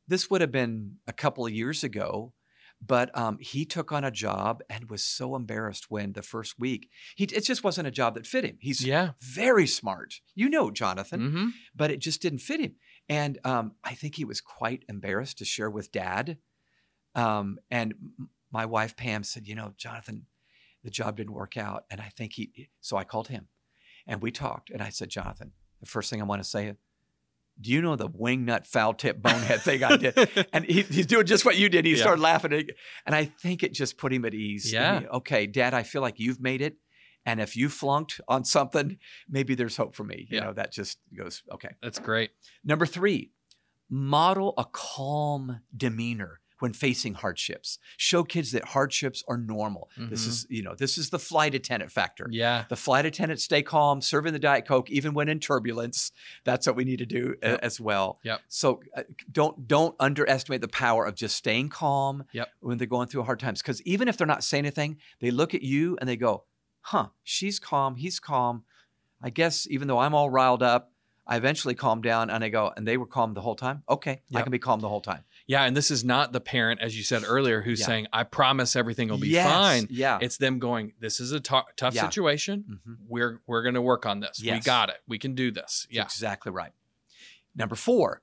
This 0.08 0.30
would 0.30 0.40
have 0.40 0.52
been 0.52 0.96
a 1.06 1.12
couple 1.12 1.46
of 1.46 1.52
years 1.52 1.82
ago. 1.84 2.32
But 2.84 3.16
um, 3.16 3.38
he 3.40 3.64
took 3.64 3.90
on 3.90 4.04
a 4.04 4.10
job 4.10 4.62
and 4.68 4.90
was 4.90 5.02
so 5.02 5.34
embarrassed 5.34 5.86
when 5.90 6.12
the 6.12 6.20
first 6.22 6.58
week 6.58 6.90
he 7.16 7.24
it 7.24 7.42
just 7.42 7.64
wasn't 7.64 7.88
a 7.88 7.90
job 7.90 8.12
that 8.14 8.26
fit 8.26 8.44
him. 8.44 8.58
He's 8.60 8.84
Yeah. 8.84 9.12
very 9.18 9.66
smart, 9.66 10.20
you 10.34 10.50
know, 10.50 10.70
Jonathan, 10.70 11.20
Mm-hmm. 11.20 11.46
but 11.74 11.90
it 11.90 12.00
just 12.00 12.20
didn't 12.20 12.40
fit 12.40 12.60
him. 12.60 12.74
And 13.08 13.38
um, 13.44 13.72
I 13.82 13.94
think 13.94 14.16
he 14.16 14.26
was 14.26 14.42
quite 14.42 14.84
embarrassed 14.90 15.38
to 15.38 15.46
share 15.46 15.70
with 15.70 15.90
Dad. 15.90 16.36
Um, 17.14 17.58
and 17.70 17.94
my 18.52 18.66
wife 18.66 18.94
Pam 18.94 19.22
said, 19.22 19.48
"You 19.48 19.54
know, 19.54 19.72
Jonathan, 19.78 20.26
the 20.86 20.90
job 20.90 21.18
didn't 21.18 21.34
work 21.34 21.58
out." 21.58 21.84
And 21.90 22.00
I 22.00 22.08
think 22.16 22.32
he. 22.34 22.70
So 22.80 22.96
I 22.96 23.04
called 23.04 23.28
him, 23.28 23.48
and 24.06 24.22
we 24.22 24.30
talked. 24.30 24.70
And 24.70 24.80
I 24.80 24.88
said, 24.88 25.10
"Jonathan, 25.10 25.52
the 25.80 25.86
first 25.86 26.08
thing 26.08 26.22
I 26.22 26.24
want 26.24 26.42
to 26.42 26.48
say 26.48 26.68
is." 26.68 26.76
Do 27.58 27.70
you 27.72 27.80
know 27.80 27.96
the 27.96 28.10
wingnut 28.10 28.66
foul 28.66 28.92
tip 28.92 29.22
bonehead 29.22 29.62
thing 29.62 29.82
I 29.82 29.96
did? 29.96 30.46
and 30.52 30.66
he, 30.66 30.82
he's 30.82 31.06
doing 31.06 31.24
just 31.24 31.46
what 31.46 31.56
you 31.56 31.70
did. 31.70 31.86
He 31.86 31.92
Yeah. 31.92 32.02
started 32.02 32.20
laughing, 32.20 32.52
and 33.06 33.14
I 33.14 33.24
think 33.24 33.62
it 33.62 33.72
just 33.72 33.96
put 33.96 34.12
him 34.12 34.26
at 34.26 34.34
ease. 34.34 34.70
Yeah. 34.70 35.00
He- 35.00 35.06
okay, 35.06 35.46
Dad, 35.46 35.72
I 35.72 35.82
feel 35.82 36.02
like 36.02 36.20
you've 36.20 36.38
made 36.38 36.60
it, 36.60 36.76
and 37.24 37.40
if 37.40 37.56
you 37.56 37.70
flunked 37.70 38.20
on 38.28 38.44
something, 38.44 38.98
maybe 39.26 39.54
there's 39.54 39.78
hope 39.78 39.96
for 39.96 40.04
me. 40.04 40.26
You 40.30 40.36
Yeah. 40.36 40.44
know, 40.44 40.52
that 40.52 40.70
just 40.70 40.98
goes 41.16 41.42
okay. 41.50 41.70
That's 41.82 41.98
great. 41.98 42.32
Number 42.62 42.84
three, 42.84 43.32
model 43.88 44.52
a 44.58 44.66
calm 44.70 45.60
demeanor 45.74 46.40
when 46.58 46.72
facing 46.72 47.14
hardships. 47.14 47.78
Show 47.96 48.24
kids 48.24 48.52
that 48.52 48.64
hardships 48.64 49.22
are 49.28 49.36
normal. 49.36 49.90
This 49.96 50.24
Mhm. 50.24 50.28
is, 50.28 50.46
you 50.48 50.62
know, 50.62 50.74
this 50.74 50.96
is 50.96 51.10
the 51.10 51.18
flight 51.18 51.54
attendant 51.54 51.92
factor. 51.92 52.28
Yeah. 52.30 52.64
The 52.68 52.76
flight 52.76 53.04
attendants 53.04 53.44
stay 53.44 53.62
calm, 53.62 54.00
serving 54.00 54.32
the 54.32 54.38
Diet 54.38 54.66
Coke 54.66 54.90
even 54.90 55.12
when 55.14 55.28
in 55.28 55.38
turbulence. 55.40 56.12
That's 56.44 56.66
what 56.66 56.76
we 56.76 56.84
need 56.84 56.98
to 56.98 57.06
do 57.06 57.34
Yep. 57.42 57.60
as 57.62 57.80
well. 57.80 58.20
Yep. 58.22 58.40
So 58.48 58.80
uh, 58.96 59.02
don't 59.30 59.68
don't 59.68 59.94
underestimate 60.00 60.60
the 60.60 60.68
power 60.68 61.04
of 61.04 61.14
just 61.14 61.36
staying 61.36 61.68
calm 61.68 62.24
Yep. 62.32 62.48
when 62.60 62.78
they're 62.78 62.86
going 62.86 63.08
through 63.08 63.24
hard 63.24 63.40
times. 63.40 63.60
Because 63.60 63.82
even 63.82 64.08
if 64.08 64.16
they're 64.16 64.26
not 64.26 64.44
saying 64.44 64.64
anything, 64.64 64.98
they 65.20 65.30
look 65.30 65.54
at 65.54 65.62
you 65.62 65.96
and 66.00 66.08
they 66.08 66.16
go, 66.16 66.44
"Huh, 66.82 67.08
she's 67.22 67.58
calm, 67.58 67.96
he's 67.96 68.18
calm. 68.20 68.64
I 69.22 69.30
guess 69.30 69.66
even 69.68 69.88
though 69.88 69.98
I'm 69.98 70.14
all 70.14 70.30
riled 70.30 70.62
up, 70.62 70.92
I 71.26 71.36
eventually 71.36 71.74
calm 71.74 72.00
down." 72.02 72.30
And 72.30 72.42
I 72.44 72.48
go, 72.48 72.72
"And 72.76 72.86
they 72.86 72.96
were 72.96 73.06
calm 73.06 73.34
the 73.34 73.40
whole 73.40 73.56
time. 73.56 73.82
Okay, 73.88 74.22
I 74.34 74.42
can 74.42 74.50
be 74.52 74.58
calm 74.58 74.80
the 74.80 74.88
whole 74.88 75.00
time." 75.00 75.24
Yeah. 75.48 75.62
And 75.64 75.76
this 75.76 75.90
is 75.92 76.02
not 76.04 76.32
the 76.32 76.40
parent, 76.40 76.80
as 76.80 76.96
you 76.96 77.04
said 77.04 77.22
earlier, 77.24 77.62
who's 77.62 77.78
Yeah. 77.80 77.86
saying, 77.86 78.06
I 78.12 78.24
promise 78.24 78.74
everything 78.74 79.08
will 79.08 79.18
be 79.18 79.28
Yes, 79.28 79.46
fine. 79.48 79.86
Yeah. 79.90 80.18
It's 80.20 80.38
them 80.38 80.58
going, 80.58 80.92
This 80.98 81.20
is 81.20 81.30
a 81.30 81.38
tough 81.38 81.66
Yeah. 81.94 82.02
situation. 82.04 82.80
Mhm. 82.84 82.96
We're 83.08 83.40
we're 83.46 83.62
gonna 83.62 83.80
work 83.82 84.06
on 84.06 84.18
this. 84.20 84.42
We 84.42 84.58
got 84.60 84.88
it. 84.88 85.00
We 85.06 85.18
can 85.20 85.34
do 85.36 85.50
this. 85.52 85.86
That's 85.88 85.94
Yeah. 85.94 86.02
Exactly 86.04 86.50
right. 86.50 86.72
Number 87.54 87.76
four, 87.76 88.22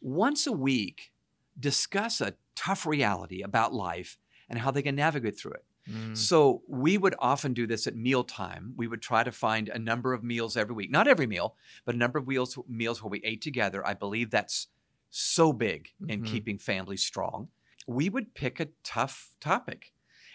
once 0.00 0.46
a 0.46 0.52
week, 0.52 1.12
discuss 1.58 2.20
a 2.20 2.34
tough 2.54 2.86
reality 2.86 3.42
about 3.42 3.72
life 3.74 4.18
and 4.48 4.60
how 4.60 4.70
they 4.70 4.82
can 4.82 4.94
navigate 4.94 5.36
through 5.38 5.52
it. 5.52 5.64
Mm. 5.88 6.16
So 6.16 6.62
we 6.68 6.96
would 6.96 7.14
often 7.18 7.54
do 7.54 7.66
this 7.66 7.86
at 7.86 7.96
mealtime. 7.96 8.74
We 8.76 8.86
would 8.86 9.02
try 9.02 9.24
to 9.24 9.32
find 9.32 9.68
a 9.68 9.78
number 9.78 10.12
of 10.12 10.22
meals 10.22 10.56
every 10.56 10.74
week. 10.74 10.90
Not 10.90 11.08
every 11.08 11.26
meal, 11.26 11.56
but 11.84 11.94
a 11.94 11.98
number 11.98 12.18
of 12.18 12.26
meals 12.26 12.58
meals 12.68 13.02
where 13.02 13.10
we 13.10 13.20
ate 13.24 13.42
together. 13.42 13.84
I 13.86 13.94
believe 13.94 14.30
that's 14.30 14.68
so 15.10 15.52
big 15.52 15.90
in 16.08 16.22
Mhm. 16.22 16.26
keeping 16.26 16.58
families 16.58 17.02
strong. 17.04 17.48
We 17.86 18.08
would 18.08 18.34
pick 18.34 18.60
a 18.60 18.68
tough 18.84 19.34
topic. 19.40 19.92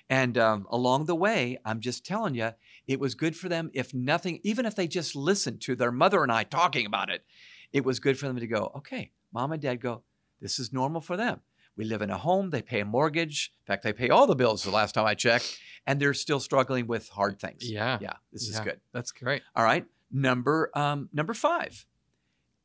And 0.10 0.38
um, 0.38 0.68
along 0.70 1.06
the 1.06 1.16
way, 1.16 1.58
I'm 1.66 1.80
just 1.82 2.06
telling 2.06 2.36
you, 2.36 2.52
it 2.88 3.00
was 3.00 3.16
good 3.16 3.36
for 3.36 3.50
them. 3.50 3.70
If 3.74 3.94
nothing, 3.94 4.40
even 4.44 4.66
if 4.66 4.76
they 4.76 4.88
just 4.88 5.16
listened 5.16 5.62
to 5.62 5.76
their 5.76 5.92
mother 5.92 6.24
and 6.24 6.32
I 6.32 6.44
talking 6.44 6.86
about 6.86 7.10
it, 7.10 7.26
it 7.74 7.84
was 7.84 8.00
good 8.00 8.18
for 8.18 8.28
them 8.28 8.38
to 8.38 8.48
go, 8.48 8.72
okay, 8.76 9.12
mom 9.34 9.52
and 9.52 9.62
dad 9.62 9.82
go, 9.82 10.04
this 10.40 10.60
is 10.60 10.72
normal 10.72 11.02
for 11.02 11.18
them. 11.18 11.42
We 11.78 11.86
live 11.86 12.02
in 12.02 12.10
a 12.10 12.18
home, 12.18 12.50
they 12.50 12.62
pay 12.62 12.80
a 12.80 12.86
mortgage. 12.86 13.52
In 13.62 13.66
fact, 13.66 13.84
they 13.84 13.94
pay 13.94 14.10
all 14.10 14.28
the 14.28 14.36
bills 14.36 14.64
the 14.64 14.72
last 14.72 14.94
time 14.94 15.06
I 15.06 15.14
checked, 15.14 15.60
and 15.86 16.00
they're 16.00 16.16
still 16.16 16.40
struggling 16.40 16.88
with 16.88 17.10
hard 17.10 17.40
things. 17.40 17.70
Yeah. 17.70 18.00
Yeah, 18.02 18.14
this 18.34 18.50
is 18.50 18.60
good. 18.60 18.82
That's 18.94 19.12
great. 19.12 19.44
All 19.56 19.64
right. 19.64 19.86
Number 20.12 20.72
um, 20.74 21.10
number 21.14 21.34
five, 21.34 21.86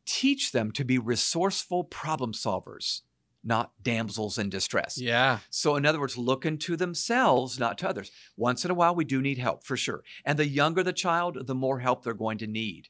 teach 0.07 0.53
them 0.53 0.73
to 0.73 0.85
be 0.85 0.99
resourceful 0.99 1.85
problem 1.85 2.33
solvers, 2.33 3.03
not 3.45 3.73
damsels 3.83 4.39
in 4.39 4.49
distress. 4.49 4.99
Yeah. 4.99 5.41
So, 5.51 5.77
in 5.77 5.85
other 5.85 6.01
words, 6.01 6.17
looking 6.17 6.59
to 6.59 6.77
themselves, 6.77 7.59
not 7.59 7.79
to 7.79 7.89
others. 7.89 8.11
Once 8.37 8.65
in 8.65 8.71
a 8.71 8.75
while, 8.75 8.95
we 8.95 9.05
do 9.05 9.21
need 9.21 9.39
help 9.39 9.65
for 9.65 9.77
sure. 9.77 10.03
And 10.25 10.39
the 10.39 10.47
younger 10.47 10.83
the 10.83 10.93
child, 10.93 11.47
the 11.47 11.55
more 11.55 11.81
help 11.81 12.05
they're 12.05 12.15
going 12.15 12.39
to 12.39 12.47
need. 12.47 12.89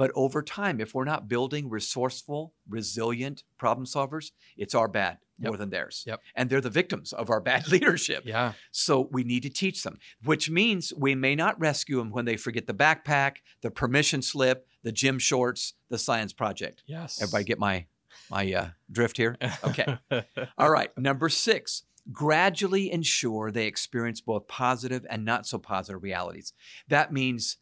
But 0.00 0.12
over 0.14 0.40
time, 0.42 0.80
if 0.80 0.94
we're 0.94 1.04
not 1.04 1.28
building 1.28 1.68
resourceful, 1.68 2.54
resilient 2.66 3.44
problem 3.58 3.84
solvers, 3.86 4.30
it's 4.56 4.74
our 4.74 4.88
bad 4.88 5.18
more 5.38 5.52
Yep. 5.52 5.58
than 5.58 5.68
theirs. 5.68 6.04
Yep. 6.06 6.20
And 6.34 6.48
they're 6.48 6.62
the 6.62 6.70
victims 6.70 7.12
of 7.12 7.28
our 7.28 7.38
bad 7.38 7.68
leadership. 7.74 8.22
Yeah. 8.24 8.54
So 8.72 9.10
we 9.12 9.24
need 9.24 9.42
to 9.42 9.50
teach 9.50 9.82
them, 9.82 9.98
which 10.24 10.48
means 10.48 10.94
we 10.96 11.14
may 11.14 11.34
not 11.34 11.60
rescue 11.60 11.98
them 11.98 12.10
when 12.12 12.24
they 12.24 12.38
forget 12.38 12.66
the 12.66 12.72
backpack, 12.72 13.32
the 13.60 13.70
permission 13.70 14.22
slip, 14.22 14.66
the 14.82 14.90
gym 14.90 15.18
shorts, 15.18 15.74
the 15.90 15.98
science 15.98 16.32
project. 16.32 16.82
Yes. 16.86 17.20
Everybody 17.20 17.44
get 17.44 17.58
my 17.58 17.84
my 18.30 18.50
uh, 18.54 18.68
drift 18.90 19.18
here? 19.18 19.36
Okay. 19.64 19.98
All 20.56 20.70
right. 20.70 20.96
Number 20.96 21.28
six, 21.28 21.82
gradually 22.10 22.90
ensure 22.90 23.50
they 23.50 23.66
experience 23.66 24.22
both 24.22 24.48
positive 24.48 25.04
and 25.10 25.26
not 25.26 25.46
so 25.46 25.58
positive 25.58 26.02
realities. 26.02 26.54
That 26.88 27.12
means 27.12 27.58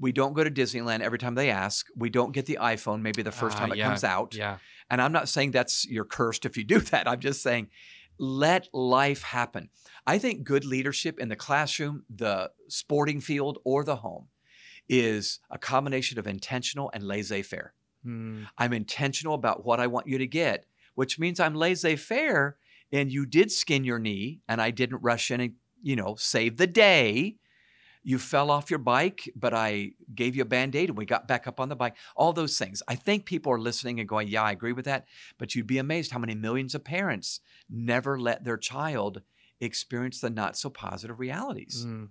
we 0.00 0.12
don't 0.12 0.32
go 0.32 0.42
to 0.44 0.50
Disneyland 0.50 1.00
every 1.00 1.18
time 1.18 1.34
they 1.34 1.50
ask. 1.50 1.86
We 1.96 2.10
don't 2.10 2.32
get 2.32 2.46
the 2.46 2.58
iPhone 2.60 3.02
maybe 3.02 3.22
the 3.22 3.32
first 3.32 3.56
Ah, 3.56 3.60
time 3.60 3.72
it 3.72 3.78
yeah, 3.78 3.88
comes 3.88 4.04
out. 4.04 4.34
yeah. 4.34 4.58
And 4.90 5.00
I'm 5.00 5.12
not 5.12 5.28
saying 5.28 5.52
that's 5.52 5.86
you're 5.86 6.04
cursed 6.04 6.44
if 6.44 6.56
you 6.56 6.64
do 6.64 6.78
that. 6.90 7.06
I'm 7.08 7.20
just 7.20 7.42
saying 7.42 7.68
let 8.18 8.68
life 8.74 9.22
happen. 9.22 9.70
I 10.06 10.18
think 10.18 10.44
good 10.44 10.64
leadership 10.64 11.18
in 11.18 11.28
the 11.28 11.36
classroom, 11.36 12.04
the 12.14 12.50
sporting 12.68 13.20
field, 13.20 13.58
or 13.64 13.84
the 13.84 13.96
home 13.96 14.28
is 14.88 15.40
a 15.50 15.58
combination 15.58 16.18
of 16.18 16.26
intentional 16.26 16.90
and 16.92 17.02
laissez 17.02 17.42
faire. 17.42 17.72
Mm. 18.06 18.46
I'm 18.58 18.72
intentional 18.72 19.34
about 19.34 19.64
what 19.64 19.80
I 19.80 19.86
want 19.86 20.06
you 20.08 20.18
to 20.18 20.26
get, 20.26 20.66
which 20.94 21.18
means 21.18 21.40
I'm 21.40 21.54
laissez 21.54 21.96
faire 21.96 22.56
and 22.92 23.10
you 23.10 23.24
did 23.24 23.50
skin 23.50 23.84
your 23.84 23.98
knee 23.98 24.40
and 24.48 24.60
I 24.60 24.70
didn't 24.70 25.02
rush 25.02 25.30
in 25.30 25.40
and, 25.40 25.54
you 25.82 25.96
know, 25.96 26.16
save 26.18 26.56
the 26.58 26.66
day. 26.66 27.36
You 28.02 28.18
fell 28.18 28.50
off 28.50 28.70
your 28.70 28.78
bike, 28.78 29.30
but 29.36 29.54
I 29.54 29.92
gave 30.14 30.34
you 30.34 30.42
a 30.42 30.46
band 30.46 30.74
aid 30.74 30.88
and 30.88 30.98
we 30.98 31.06
got 31.06 31.28
back 31.28 31.46
up 31.46 31.60
on 31.60 31.68
the 31.68 31.76
bike. 31.76 31.96
All 32.16 32.32
those 32.32 32.58
things. 32.58 32.82
I 32.88 32.96
think 32.96 33.26
people 33.26 33.52
are 33.52 33.60
listening 33.60 34.00
and 34.00 34.08
going, 34.08 34.28
yeah, 34.28 34.42
I 34.42 34.50
agree 34.50 34.72
with 34.72 34.86
that. 34.86 35.06
But 35.38 35.54
you'd 35.54 35.66
be 35.66 35.78
amazed 35.78 36.10
how 36.10 36.18
many 36.18 36.34
millions 36.34 36.74
of 36.74 36.84
parents 36.84 37.40
never 37.70 38.18
let 38.18 38.44
their 38.44 38.56
child 38.56 39.22
experience 39.60 40.20
the 40.20 40.30
not 40.30 40.56
so 40.56 40.68
positive 40.68 41.20
realities. 41.20 41.84
Mm. 41.86 42.08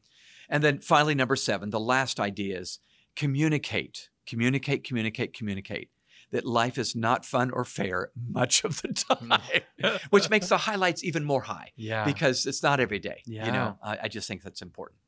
And 0.50 0.64
then 0.64 0.80
finally, 0.80 1.16
number 1.16 1.36
seven, 1.36 1.70
the 1.70 1.80
last 1.80 2.20
idea 2.20 2.60
is 2.60 2.80
communicate, 3.16 4.10
communicate, 4.26 4.84
communicate, 4.84 5.34
communicate. 5.34 5.90
That 6.32 6.46
life 6.46 6.78
is 6.78 6.96
not 6.96 7.26
fun 7.26 7.52
or 7.52 7.66
fair 7.66 8.12
much 8.16 8.64
of 8.64 8.82
the 8.82 8.88
time, 8.94 9.42
which 10.12 10.30
makes 10.30 10.48
the 10.48 10.58
highlights 10.58 11.04
even 11.04 11.26
more 11.26 11.42
high 11.42 11.72
yeah. 11.76 12.06
because 12.06 12.46
it's 12.46 12.64
not 12.64 12.80
every 12.80 13.00
day. 13.00 13.22
Yeah. 13.26 13.46
You 13.48 13.52
know, 13.52 13.78
I, 13.84 13.98
I 14.04 14.08
just 14.08 14.30
think 14.30 14.42
that's 14.42 14.62
important. 14.62 15.00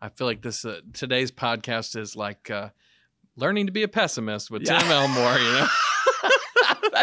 I 0.00 0.08
feel 0.10 0.26
like 0.28 0.42
this 0.42 0.64
uh, 0.64 0.82
today's 0.92 1.32
podcast 1.32 1.96
is 1.96 2.14
like 2.14 2.48
uh, 2.48 2.68
learning 3.34 3.66
to 3.66 3.72
be 3.72 3.82
a 3.82 3.88
pessimist 3.88 4.50
with 4.50 4.62
Yeah. 4.62 4.78
Tim 4.78 4.90
Elmore, 4.90 5.36
you 5.38 5.52
know. 5.52 5.66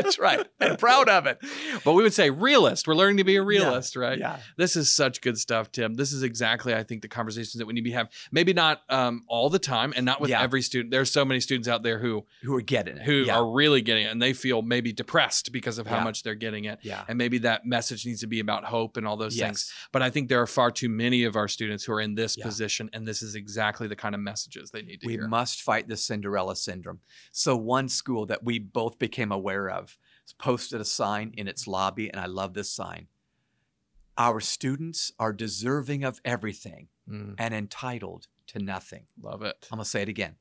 that's 0.01 0.19
right. 0.19 0.45
And 0.59 0.77
proud 0.79 1.09
of 1.09 1.25
it. 1.27 1.37
but 1.83 1.93
we 1.93 2.03
would 2.03 2.13
say 2.13 2.29
realist. 2.29 2.87
We're 2.87 2.95
learning 2.95 3.17
to 3.17 3.23
be 3.23 3.35
a 3.35 3.41
realist, 3.43 3.95
right? 3.95 4.17
Yeah. 4.17 4.37
This 4.57 4.75
is 4.75 4.91
such 4.91 5.21
good 5.21 5.37
stuff, 5.37 5.71
Tim. 5.71 5.95
This 5.95 6.11
is 6.13 6.23
exactly, 6.23 6.73
I 6.73 6.83
think, 6.83 7.01
the 7.01 7.07
conversations 7.07 7.53
that 7.55 7.65
we 7.65 7.73
need 7.73 7.81
to 7.81 7.85
be 7.85 7.91
having. 7.91 8.11
Maybe 8.31 8.53
not 8.53 8.81
um, 8.89 9.23
all 9.27 9.49
the 9.49 9.59
time, 9.59 9.93
and 9.95 10.05
not 10.05 10.21
with 10.21 10.29
Yeah. 10.29 10.41
every 10.41 10.61
student. 10.61 10.91
There's 10.91 11.11
so 11.11 11.25
many 11.25 11.39
students 11.39 11.67
out 11.67 11.83
there 11.83 11.99
who 11.99 12.25
Who 12.43 12.55
are 12.55 12.61
getting 12.61 12.97
it. 12.97 13.03
who 13.03 13.23
yeah. 13.25 13.37
are 13.37 13.51
really 13.51 13.81
getting 13.81 14.05
it, 14.05 14.11
and 14.11 14.21
they 14.21 14.33
feel 14.33 14.61
maybe 14.61 14.93
depressed 14.93 15.51
because 15.51 15.77
of 15.77 15.87
how 15.87 15.97
Yeah. 15.97 16.03
much 16.03 16.23
they're 16.23 16.35
getting 16.35 16.65
it. 16.65 16.79
yeah. 16.81 17.03
And 17.07 17.17
maybe 17.17 17.37
that 17.39 17.65
message 17.65 18.05
needs 18.05 18.21
to 18.21 18.27
be 18.27 18.39
about 18.39 18.63
hope 18.65 18.97
and 18.97 19.07
all 19.07 19.17
those 19.17 19.35
things. 19.37 19.69
Yes. 19.69 19.87
But 19.91 20.01
I 20.01 20.09
think 20.09 20.29
there 20.29 20.41
are 20.41 20.47
far 20.47 20.71
too 20.71 20.89
many 20.89 21.23
of 21.23 21.35
our 21.35 21.47
students 21.47 21.83
who 21.83 21.93
are 21.93 22.01
in 22.01 22.15
this 22.15 22.37
Yeah. 22.37 22.45
position, 22.45 22.89
and 22.93 23.07
this 23.07 23.21
is 23.21 23.35
exactly 23.35 23.87
the 23.87 23.95
kind 23.95 24.15
of 24.15 24.21
messages 24.21 24.71
they 24.71 24.81
need 24.81 25.01
to 25.01 25.07
We 25.07 25.13
hear. 25.13 25.21
We 25.23 25.27
must 25.27 25.61
fight 25.61 25.87
the 25.87 25.97
Cinderella 25.97 26.55
syndrome. 26.55 26.99
So, 27.31 27.55
one 27.55 27.89
school 27.89 28.25
that 28.27 28.43
we 28.43 28.59
both 28.59 28.99
became 28.99 29.31
aware 29.31 29.69
of 29.69 29.82
posted 30.31 30.79
a 30.79 30.85
sign 30.85 31.33
in 31.35 31.47
its 31.47 31.67
lobby, 31.67 32.09
and 32.09 32.19
I 32.19 32.27
love 32.27 32.53
this 32.53 32.71
sign. 32.71 33.07
Our 34.17 34.39
students 34.39 35.11
are 35.19 35.33
deserving 35.33 36.03
of 36.03 36.21
everything 36.23 36.87
Mm, 37.09 37.35
and 37.37 37.53
entitled 37.53 38.27
to 38.47 38.59
nothing. 38.59 39.07
love 39.21 39.41
it. 39.41 39.67
I'm 39.69 39.75
going 39.77 39.83
to 39.83 39.89
say 39.89 40.01
it 40.03 40.07
again. 40.07 40.35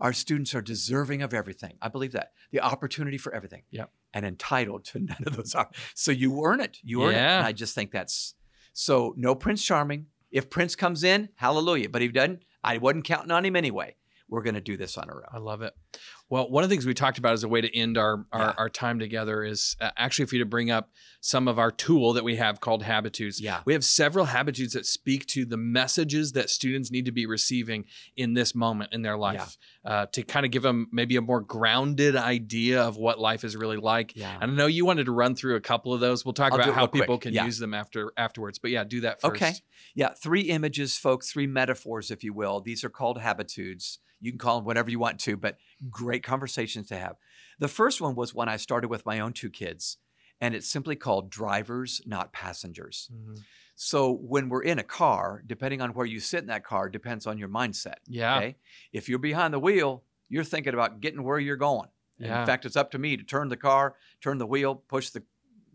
Our 0.00 0.12
students 0.12 0.52
are 0.52 0.60
deserving 0.60 1.22
of 1.22 1.32
everything. 1.32 1.74
I 1.80 1.86
believe 1.88 2.10
that. 2.10 2.32
The 2.50 2.58
opportunity 2.58 3.18
for 3.18 3.32
everything. 3.32 3.62
Yep. 3.70 3.92
And 4.12 4.26
entitled 4.26 4.84
to 4.86 4.98
none 5.04 5.22
of 5.26 5.36
those. 5.36 5.54
Are. 5.54 5.70
So 5.94 6.10
you 6.10 6.44
earn 6.44 6.60
it. 6.60 6.78
You 6.82 7.04
earn 7.04 7.10
it. 7.10 7.18
Yeah. 7.18 7.38
And 7.38 7.46
I 7.46 7.52
just 7.52 7.72
think 7.76 7.92
that's 7.92 8.34
so 8.72 9.14
no 9.16 9.36
Prince 9.36 9.64
Charming. 9.64 10.06
If 10.32 10.50
Prince 10.50 10.74
comes 10.74 11.04
in, 11.04 11.28
hallelujah. 11.36 11.88
But 11.88 12.02
if 12.02 12.08
he 12.08 12.12
doesn't, 12.12 12.42
I 12.64 12.78
wasn't 12.78 13.04
counting 13.04 13.30
on 13.30 13.44
him 13.44 13.54
anyway. 13.54 13.94
We're 14.28 14.42
going 14.42 14.54
to 14.56 14.60
do 14.60 14.76
this 14.76 14.98
on 14.98 15.08
our 15.08 15.18
own. 15.18 15.24
I 15.32 15.38
love 15.38 15.62
it. 15.62 15.72
Well, 16.30 16.50
one 16.50 16.62
of 16.62 16.68
the 16.68 16.74
things 16.76 16.84
we 16.84 16.92
talked 16.92 17.16
about 17.16 17.32
as 17.32 17.42
a 17.42 17.48
way 17.48 17.60
to 17.62 17.74
end 17.74 17.96
our 17.96 18.26
our, 18.32 18.40
Yeah. 18.40 18.54
our 18.58 18.68
time 18.68 18.98
together 18.98 19.42
is 19.42 19.76
uh, 19.80 19.90
actually 19.96 20.26
for 20.26 20.34
you 20.36 20.42
to 20.42 20.48
bring 20.48 20.70
up 20.70 20.90
some 21.20 21.48
of 21.48 21.58
our 21.58 21.70
tool 21.70 22.12
that 22.12 22.22
we 22.24 22.36
have 22.36 22.60
called 22.60 22.82
Habitudes. 22.82 23.40
Yeah. 23.40 23.62
We 23.64 23.72
have 23.72 23.84
several 23.84 24.26
habitudes 24.26 24.74
that 24.74 24.84
speak 24.86 25.26
to 25.28 25.44
the 25.46 25.56
messages 25.56 26.32
that 26.32 26.50
students 26.50 26.90
need 26.90 27.06
to 27.06 27.12
be 27.12 27.24
receiving 27.26 27.86
in 28.16 28.34
this 28.34 28.54
moment 28.54 28.92
in 28.92 29.02
their 29.02 29.16
life 29.16 29.56
uh, 29.84 30.06
to 30.12 30.22
kind 30.22 30.44
of 30.44 30.52
give 30.52 30.62
them 30.62 30.88
maybe 30.92 31.16
a 31.16 31.22
more 31.22 31.40
grounded 31.40 32.14
idea 32.14 32.82
of 32.82 32.96
what 32.98 33.18
life 33.18 33.42
is 33.42 33.56
really 33.56 33.78
like. 33.78 34.14
Yeah. 34.14 34.36
And 34.40 34.52
I 34.52 34.54
know 34.54 34.66
you 34.66 34.84
wanted 34.84 35.06
to 35.06 35.12
run 35.12 35.34
through 35.34 35.56
a 35.56 35.60
couple 35.60 35.94
of 35.94 36.00
those. 36.00 36.24
We'll 36.24 36.34
talk 36.34 36.52
I'll 36.52 36.60
about 36.60 36.74
how 36.74 36.82
real 36.82 36.88
quick. 36.88 37.02
people 37.02 37.18
can 37.18 37.32
Yeah. 37.34 37.46
use 37.46 37.58
them 37.58 37.72
after 37.74 38.12
afterwards. 38.16 38.58
But 38.58 38.70
yeah, 38.70 38.84
do 38.84 39.00
that 39.00 39.20
first. 39.22 39.30
Okay. 39.42 39.54
Yeah, 39.94 40.10
three 40.10 40.42
images, 40.42 40.96
folks, 40.96 41.32
three 41.32 41.46
metaphors, 41.46 42.10
if 42.10 42.22
you 42.22 42.32
will. 42.34 42.60
These 42.60 42.84
are 42.84 42.90
called 42.90 43.20
habitudes. 43.20 43.98
You 44.20 44.32
can 44.32 44.38
call 44.38 44.56
them 44.58 44.64
whatever 44.66 44.90
you 44.90 44.98
want 44.98 45.20
to, 45.20 45.36
but 45.36 45.56
great 45.90 46.22
conversations 46.22 46.88
to 46.88 46.96
have. 46.96 47.16
The 47.58 47.68
first 47.68 48.00
one 48.00 48.14
was 48.14 48.34
when 48.34 48.48
I 48.48 48.56
started 48.56 48.88
with 48.88 49.06
my 49.06 49.20
own 49.20 49.32
two 49.32 49.50
kids, 49.50 49.98
and 50.40 50.54
it's 50.54 50.68
simply 50.68 50.96
called 50.96 51.30
drivers, 51.30 52.00
not 52.06 52.32
passengers. 52.32 53.10
Mhm. 53.12 53.42
So 53.74 54.12
when 54.12 54.48
we're 54.48 54.62
in 54.64 54.78
a 54.78 54.84
car, 54.84 55.42
depending 55.46 55.80
on 55.80 55.90
where 55.94 56.06
you 56.06 56.18
sit 56.20 56.40
in 56.40 56.46
that 56.48 56.64
car, 56.64 56.88
depends 56.88 57.26
on 57.26 57.38
your 57.38 57.48
mindset. 57.48 57.96
Yeah. 58.06 58.36
Okay. 58.38 58.56
If 58.92 59.08
you're 59.08 59.18
behind 59.20 59.54
the 59.54 59.60
wheel, 59.60 60.04
you're 60.28 60.44
thinking 60.44 60.74
about 60.74 61.00
getting 61.00 61.22
where 61.22 61.38
you're 61.38 61.56
going. 61.56 61.88
Yeah. 62.18 62.40
In 62.40 62.46
fact, 62.46 62.64
it's 62.66 62.74
up 62.76 62.90
to 62.92 62.98
me 62.98 63.16
to 63.16 63.22
turn 63.22 63.48
the 63.48 63.56
car, 63.56 63.94
turn 64.20 64.38
the 64.38 64.46
wheel, 64.46 64.74
push 64.74 65.10
the 65.10 65.22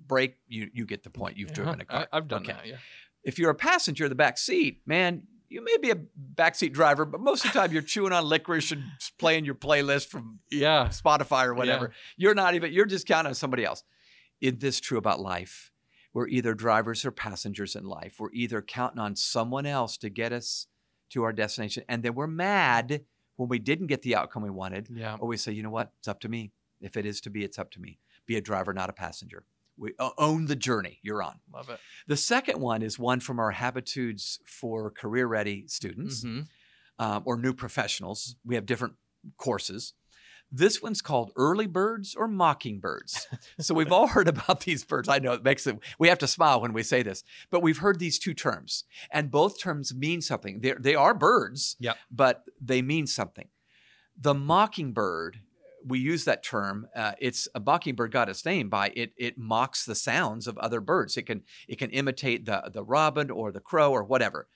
brake. 0.06 0.38
You 0.48 0.70
you 0.74 0.86
get 0.86 1.04
the 1.04 1.10
point. 1.10 1.38
You've 1.38 1.54
driven 1.54 1.80
a 1.80 1.86
car. 1.86 2.08
I, 2.12 2.18
have 2.18 2.28
done 2.28 2.42
Okay. 2.44 2.52
that. 2.52 2.68
Yeah. 2.68 2.78
If 3.24 3.40
you're 3.40 3.52
a 3.52 3.56
passenger 3.56 4.04
in 4.06 4.10
the 4.10 4.16
back 4.16 4.38
seat, 4.38 4.82
man, 4.86 5.26
you 5.54 5.64
may 5.64 5.78
be 5.78 5.92
a 5.92 5.96
backseat 6.36 6.74
driver, 6.74 7.06
but 7.06 7.22
most 7.22 7.46
of 7.46 7.54
the 7.54 7.60
time 7.60 7.72
you're 7.72 7.82
chewing 7.82 8.12
on 8.12 8.26
licorice 8.26 8.72
and 8.72 8.84
playing 9.20 9.46
your 9.46 9.56
playlist 9.56 10.08
from 10.08 10.40
Yeah. 10.50 10.88
Spotify 10.88 11.46
or 11.46 11.54
whatever. 11.54 11.94
You're 12.18 12.34
not 12.34 12.56
even, 12.56 12.74
you're 12.74 12.86
just 12.86 13.08
counting 13.08 13.30
on 13.30 13.36
somebody 13.36 13.64
else. 13.64 13.84
Is 14.42 14.54
this 14.58 14.80
true 14.80 14.98
about 14.98 15.20
life? 15.20 15.72
We're 16.14 16.28
either 16.28 16.54
drivers 16.54 17.06
or 17.06 17.12
passengers 17.12 17.76
in 17.76 17.86
life. 17.86 18.16
We're 18.20 18.34
either 18.34 18.62
counting 18.62 19.00
on 19.00 19.16
someone 19.16 19.66
else 19.66 19.98
to 19.98 20.10
get 20.10 20.32
us 20.34 20.68
to 21.12 21.24
our 21.24 21.32
destination, 21.34 21.84
and 21.88 22.02
then 22.04 22.16
we're 22.16 22.28
mad 22.28 23.04
when 23.36 23.50
we 23.50 23.60
didn't 23.60 23.88
get 23.88 24.02
the 24.02 24.16
outcome 24.16 24.42
we 24.44 24.50
wanted, 24.50 24.90
Yeah. 24.92 25.18
or 25.20 25.28
we 25.28 25.38
say, 25.38 25.52
you 25.52 25.64
know 25.64 25.70
what, 25.70 25.92
it's 26.00 26.08
up 26.08 26.20
to 26.22 26.30
me. 26.30 26.52
If 26.82 26.98
it 26.98 27.06
is 27.06 27.22
to 27.22 27.30
be, 27.30 27.44
it's 27.44 27.58
up 27.60 27.72
to 27.72 27.82
me. 27.82 28.00
Be 28.26 28.36
a 28.36 28.42
driver, 28.42 28.74
not 28.74 28.90
a 28.90 28.94
passenger. 28.94 29.46
We 29.78 29.94
own 30.18 30.46
the 30.46 30.56
journey 30.56 31.00
you're 31.02 31.24
on. 31.24 31.40
Love 31.54 31.70
it. 31.70 31.80
The 32.08 32.18
second 32.18 32.60
one 32.60 32.82
is 32.84 33.00
one 33.00 33.20
from 33.20 33.40
our 33.40 33.52
Habitudes 33.52 34.40
for 34.46 34.92
Career 34.92 35.26
Ready 35.28 35.66
students 35.68 36.24
Mhm. 36.24 36.48
um, 37.00 37.24
or 37.26 37.38
new 37.38 37.54
professionals. 37.54 38.36
We 38.46 38.56
have 38.56 38.66
different 38.66 38.94
courses. 39.38 39.94
This 40.52 40.84
one's 40.84 41.02
called 41.02 41.32
Early 41.36 41.66
Birds 41.66 42.14
or 42.14 42.28
Mockingbirds. 42.28 43.26
so 43.60 43.74
we've 43.74 43.92
all 43.92 44.06
heard 44.08 44.28
about 44.28 44.60
these 44.62 44.86
birds. 44.86 45.10
I 45.10 45.18
know 45.18 45.34
it 45.34 45.44
makes 45.44 45.66
it, 45.66 45.80
we 45.98 46.08
have 46.10 46.20
to 46.20 46.28
smile 46.28 46.62
when 46.62 46.74
we 46.74 46.84
say 46.84 47.02
this, 47.02 47.24
but 47.50 47.64
we've 47.64 47.80
heard 47.80 47.98
these 47.98 48.20
two 48.20 48.36
terms, 48.36 48.84
and 49.10 49.32
both 49.32 49.60
terms 49.60 49.96
mean 49.96 50.22
something. 50.22 50.60
They're, 50.60 50.78
they 50.80 50.94
are 50.94 51.16
birds, 51.16 51.76
Yep. 51.80 51.98
but 52.12 52.44
they 52.62 52.84
mean 52.84 53.08
something. 53.08 53.48
The 54.16 54.36
mockingbird, 54.36 55.40
we 55.86 56.00
use 56.00 56.26
that 56.26 56.44
term. 56.44 56.88
Uh, 56.96 57.14
it's 57.20 57.48
a 57.56 57.60
mockingbird 57.60 58.12
got 58.12 58.30
its 58.30 58.46
name 58.46 58.70
by 58.70 58.92
it. 58.96 59.14
It 59.18 59.38
mocks 59.38 59.86
the 59.86 59.96
sounds 59.96 60.48
of 60.48 60.58
other 60.58 60.82
birds. 60.82 61.18
It 61.18 61.24
can 61.24 61.44
it 61.68 61.78
can 61.78 61.90
imitate 61.92 62.46
the 62.46 62.70
the 62.74 62.84
robin 62.84 63.30
or 63.30 63.52
the 63.52 63.60
crow 63.60 63.92
or 63.92 64.04
whatever, 64.04 64.48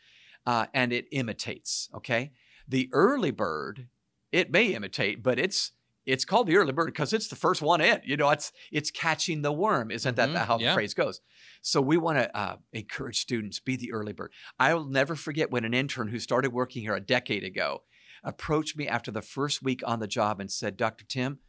uh, 0.46 0.68
and 0.74 0.94
it 0.94 1.08
imitates. 1.12 1.90
Okay, 1.94 2.32
the 2.68 2.90
early 2.92 3.32
bird, 3.32 3.88
it 4.32 4.52
may 4.52 4.74
imitate, 4.74 5.24
but 5.24 5.40
it's 5.40 5.72
it's 6.06 6.24
called 6.24 6.48
the 6.48 6.56
early 6.56 6.72
bird 6.72 6.86
because 6.86 7.12
it's 7.12 7.28
the 7.28 7.36
first 7.36 7.62
one 7.62 7.82
in. 7.82 8.02
You 8.06 8.18
know, 8.18 8.30
it's 8.30 8.52
it's 8.72 8.90
catching 8.90 9.42
the 9.42 9.52
worm. 9.52 9.92
Isn't 9.92 10.16
that 10.16 10.30
how 10.30 10.58
yeah. 10.58 10.70
the 10.70 10.74
phrase 10.74 10.94
goes? 10.94 11.22
So 11.62 11.82
we 11.82 11.98
want 11.98 12.18
to 12.18 12.36
uh, 12.36 12.56
encourage 12.72 13.20
students 13.20 13.60
be 13.60 13.76
the 13.76 13.92
early 13.92 14.14
bird. 14.14 14.32
I 14.58 14.74
will 14.74 14.86
never 14.86 15.16
forget 15.16 15.52
when 15.52 15.66
an 15.66 15.74
intern 15.74 16.08
who 16.08 16.20
started 16.20 16.54
working 16.54 16.82
here 16.82 16.96
a 16.96 17.02
decade 17.02 17.44
ago 17.44 17.84
approached 18.28 18.78
me 18.78 18.88
after 18.88 19.10
the 19.10 19.24
first 19.24 19.64
week 19.64 19.82
on 19.86 20.00
the 20.00 20.08
job 20.08 20.40
and 20.40 20.52
said, 20.52 20.78
"Dr. 20.78 21.06
Tim, 21.06 21.40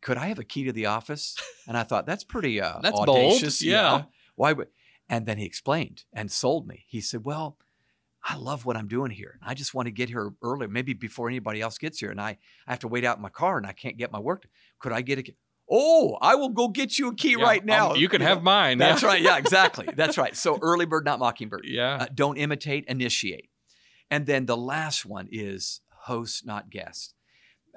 could 0.00 0.16
I 0.16 0.26
have 0.26 0.38
a 0.38 0.44
key 0.44 0.62
to 0.64 0.72
the 0.72 0.86
office?" 0.86 1.36
And 1.66 1.76
I 1.76 1.82
thought 1.82 2.06
that's 2.06 2.22
pretty 2.24 2.60
uh, 2.60 2.78
That's 2.82 2.94
bold, 2.96 3.08
audacious. 3.08 3.62
yeah. 3.64 4.04
Why 4.36 4.52
would? 4.52 4.68
And 5.08 5.26
then 5.26 5.38
he 5.38 5.44
explained 5.46 6.04
and 6.12 6.30
sold 6.30 6.68
me. 6.68 6.84
He 6.86 7.00
said, 7.00 7.24
"Well." 7.24 7.58
I 8.30 8.34
love 8.36 8.66
what 8.66 8.76
I'm 8.76 8.88
doing 8.88 9.12
here. 9.12 9.38
I 9.42 9.54
just 9.54 9.72
want 9.74 9.86
to 9.86 9.92
get 9.92 10.08
here 10.08 10.32
early, 10.42 10.66
maybe 10.66 10.92
before 10.92 11.28
anybody 11.28 11.60
else 11.62 11.78
gets 11.78 12.00
here. 12.00 12.10
And 12.10 12.20
I, 12.20 12.36
I 12.66 12.72
have 12.72 12.80
to 12.80 12.88
wait 12.88 13.04
out 13.04 13.16
in 13.16 13.22
my 13.22 13.28
car 13.30 13.56
and 13.56 13.64
I 13.66 13.72
can't 13.72 13.96
get 13.96 14.10
my 14.12 14.18
work. 14.18 14.48
Could 14.80 14.92
I 14.92 15.02
get 15.02 15.20
a 15.20 15.22
key? 15.22 15.36
Oh, 15.70 16.18
I 16.20 16.34
will 16.34 16.48
go 16.48 16.68
get 16.68 16.98
you 16.98 17.08
a 17.08 17.14
key 17.14 17.36
Yeah, 17.38 17.44
right 17.44 17.64
now. 17.64 17.92
um, 17.92 17.96
you 17.96 18.08
can 18.08 18.20
know? 18.20 18.26
have 18.26 18.42
mine. 18.42 18.76
That's 18.76 19.02
yeah. 19.02 19.08
right. 19.08 19.22
Yeah, 19.22 19.38
exactly. 19.44 19.88
That's 19.96 20.18
right. 20.18 20.36
So 20.36 20.58
early 20.60 20.84
bird, 20.84 21.04
not 21.04 21.20
mockingbird. 21.20 21.62
Yeah. 21.64 21.98
Uh, 22.00 22.06
don't 22.12 22.36
imitate, 22.36 22.84
initiate. 22.88 23.48
And 24.10 24.26
then 24.26 24.46
the 24.46 24.56
last 24.56 25.06
one 25.06 25.28
is 25.30 25.80
host, 26.02 26.46
not 26.46 26.70
guest. 26.70 27.14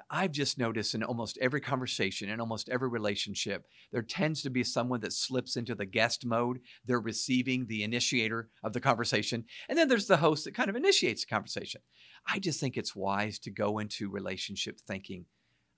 I've 0.10 0.32
just 0.32 0.58
noticed 0.58 0.96
in 0.96 1.04
almost 1.04 1.38
every 1.40 1.62
conversation, 1.62 2.30
in 2.30 2.40
almost 2.40 2.70
every 2.70 2.90
relationship, 2.90 3.66
there 3.92 4.02
tends 4.02 4.42
to 4.42 4.50
be 4.50 4.64
someone 4.64 5.00
that 5.02 5.14
slips 5.14 5.56
into 5.56 5.76
the 5.76 5.86
guest 5.86 6.26
mode. 6.26 6.60
They're 6.86 7.00
receiving 7.00 7.68
the 7.68 7.84
initiator 7.84 8.50
of 8.64 8.74
the 8.74 8.80
conversation. 8.80 9.46
And 9.70 9.78
then 9.78 9.88
there's 9.88 10.08
the 10.08 10.18
host 10.18 10.46
that 10.46 10.56
kind 10.56 10.70
of 10.70 10.76
initiates 10.76 11.24
the 11.24 11.30
conversation. 11.34 11.82
I 12.28 12.40
just 12.40 12.60
think 12.60 12.78
it's 12.78 12.96
wise 12.96 13.38
to 13.40 13.52
go 13.52 13.80
into 13.80 14.10
relationship 14.10 14.80
thinking, 14.80 15.26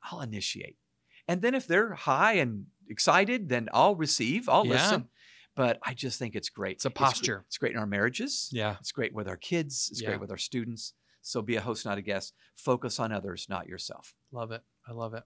I'll 0.03 0.21
initiate. 0.21 0.77
And 1.27 1.41
then 1.41 1.53
if 1.53 1.67
they're 1.67 1.93
high 1.93 2.33
and 2.33 2.67
excited, 2.89 3.49
then 3.49 3.69
I'll 3.73 3.95
receive, 3.95 4.47
I'll 4.47 4.65
Yeah. 4.65 4.73
listen. 4.73 5.09
But 5.55 5.79
I 5.83 5.93
just 5.93 6.17
think 6.17 6.35
it's 6.35 6.49
great. 6.49 6.77
It's 6.77 6.85
a 6.85 6.89
posture. 6.89 7.43
It's 7.47 7.57
great 7.57 7.73
in 7.73 7.77
our 7.77 7.85
marriages. 7.85 8.49
Yeah. 8.51 8.77
It's 8.79 8.91
great 8.91 9.13
with 9.13 9.27
our 9.27 9.37
kids. 9.37 9.89
It's 9.91 10.01
Yeah. 10.01 10.09
great 10.09 10.19
with 10.21 10.31
our 10.31 10.37
students. 10.37 10.93
So 11.23 11.41
be 11.41 11.55
a 11.55 11.61
host, 11.61 11.85
not 11.85 11.97
a 11.97 12.01
guest. 12.01 12.33
Focus 12.55 12.99
on 12.99 13.11
others, 13.11 13.47
not 13.49 13.67
yourself. 13.67 14.13
Love 14.31 14.51
it. 14.51 14.61
I 14.87 14.91
love 14.91 15.13
it. 15.15 15.23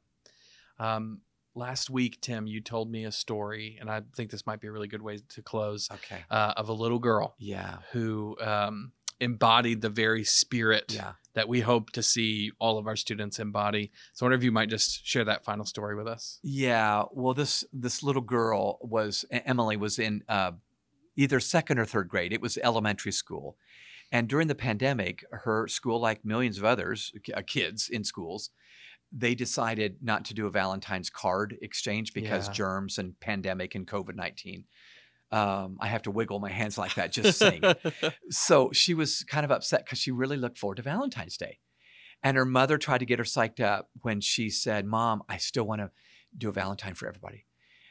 Um, 0.79 1.21
last 1.55 1.89
week, 1.89 2.21
Tim, 2.21 2.47
you 2.47 2.61
told 2.61 2.89
me 2.91 3.03
a 3.05 3.11
story, 3.11 3.77
and 3.81 3.89
I 3.89 4.01
think 4.15 4.29
this 4.31 4.45
might 4.45 4.61
be 4.61 4.67
a 4.67 4.71
really 4.71 4.87
good 4.87 5.01
way 5.01 5.17
to 5.29 5.41
close 5.41 5.89
Okay. 5.91 6.23
uh, 6.29 6.53
of 6.55 6.69
a 6.69 6.73
little 6.73 6.99
girl 6.99 7.35
Yeah. 7.39 7.79
who 7.91 8.37
um, 8.39 8.91
embodied 9.19 9.81
the 9.81 9.89
very 9.89 10.23
spirit 10.23 10.93
Yeah. 10.93 11.13
that 11.33 11.49
we 11.49 11.61
hope 11.61 11.89
to 11.93 12.03
see 12.03 12.51
all 12.59 12.77
of 12.77 12.85
our 12.85 12.95
students 12.95 13.39
embody. 13.39 13.91
So, 14.13 14.23
I 14.23 14.25
wonder 14.27 14.37
if 14.37 14.43
you 14.43 14.51
might 14.51 14.69
just 14.69 15.03
share 15.05 15.25
that 15.25 15.43
final 15.43 15.65
story 15.65 15.95
with 15.95 16.07
us. 16.07 16.39
Yeah. 16.43 17.05
Well, 17.11 17.33
this 17.33 17.63
this 17.73 18.03
little 18.03 18.21
girl 18.21 18.77
was 18.83 19.25
Emily 19.31 19.77
was 19.77 19.97
in 19.97 20.23
uh, 20.29 20.51
either 21.15 21.39
second 21.39 21.79
or 21.79 21.85
third 21.85 22.07
grade. 22.07 22.31
It 22.33 22.41
was 22.41 22.59
elementary 22.59 23.11
school, 23.11 23.57
and 24.11 24.27
during 24.27 24.47
the 24.47 24.55
pandemic, 24.55 25.23
her 25.31 25.67
school, 25.67 25.99
like 25.99 26.23
millions 26.23 26.57
of 26.57 26.65
others 26.65 27.11
uh, 27.35 27.41
kids 27.45 27.89
in 27.89 28.03
schools, 28.03 28.49
they 29.11 29.35
decided 29.35 29.97
not 30.01 30.25
to 30.25 30.33
do 30.33 30.47
a 30.47 30.51
Valentine's 30.51 31.09
card 31.09 31.57
exchange 31.61 32.13
because 32.13 32.47
Yeah. 32.47 32.53
germs 32.53 32.97
and 32.97 33.19
pandemic 33.19 33.75
and 33.75 33.87
COVID 33.87 34.15
nineteen. 34.15 34.65
Um, 35.31 35.77
I 35.81 35.87
have 35.87 36.03
to 36.03 36.11
wiggle 36.11 36.39
my 36.39 36.51
hands 36.51 36.77
like 36.77 36.95
that 36.95 37.11
just 37.11 37.37
saying 37.37 37.59
it. 37.63 38.13
So 38.29 38.71
she 38.71 38.93
was 38.93 39.23
kind 39.23 39.43
of 39.43 39.51
upset 39.51 39.83
because 39.85 39.99
she 39.99 40.11
really 40.11 40.37
looked 40.37 40.57
forward 40.57 40.75
to 40.75 40.83
Valentine's 40.83 41.35
Day. 41.35 41.59
And 42.23 42.37
her 42.37 42.45
mother 42.45 42.77
tried 42.77 42.99
to 42.99 43.05
get 43.05 43.19
her 43.19 43.25
psyched 43.25 43.59
up 43.59 43.89
when 44.01 44.21
she 44.21 44.49
said, 44.49 44.85
Mom, 44.85 45.23
I 45.27 45.37
still 45.37 45.65
want 45.65 45.81
to 45.81 45.91
do 46.37 46.47
a 46.49 46.51
Valentine 46.53 46.93
for 46.93 47.07
everybody. 47.09 47.45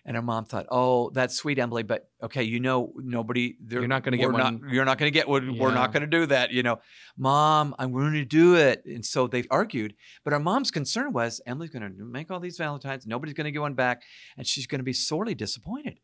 And 0.08 0.14
her 0.14 0.22
mom 0.22 0.44
thought, 0.44 0.66
Oh, 0.70 1.10
that's 1.10 1.34
sweet, 1.36 1.58
Emily, 1.58 1.82
but 1.82 2.08
okay, 2.22 2.44
you 2.44 2.60
know, 2.60 2.92
nobody, 2.96 3.56
You're 3.68 3.88
not 3.88 4.04
gonna 4.04 4.16
get 4.16 4.26
we're 4.28 4.32
one- 4.34 4.60
Not, 4.62 4.72
you're 4.72 4.84
not 4.84 4.98
going 4.98 5.08
to 5.12 5.14
get 5.14 5.28
one. 5.28 5.58
We're 5.58 5.68
Yeah. 5.70 5.74
not 5.74 5.92
going 5.92 6.02
to 6.02 6.06
do 6.06 6.26
that. 6.26 6.52
You 6.52 6.62
know, 6.62 6.78
Mom, 7.18 7.74
I'm 7.78 7.92
going 7.92 8.12
to 8.12 8.24
do 8.24 8.54
it. 8.54 8.84
And 8.86 9.04
so 9.04 9.26
they 9.26 9.42
argued. 9.50 9.94
But 10.22 10.32
our 10.32 10.38
mom's 10.38 10.70
concern 10.70 11.12
was 11.12 11.40
Emily's 11.44 11.70
going 11.70 11.82
to 11.82 12.04
make 12.04 12.30
all 12.30 12.38
these 12.38 12.56
Valentines. 12.56 13.04
Nobody's 13.04 13.34
going 13.34 13.46
to 13.46 13.50
get 13.50 13.60
one 13.60 13.74
back. 13.74 14.02
And 14.36 14.46
she's 14.46 14.66
going 14.68 14.78
to 14.78 14.84
be 14.84 14.92
sorely 14.92 15.34
disappointed. 15.34 15.98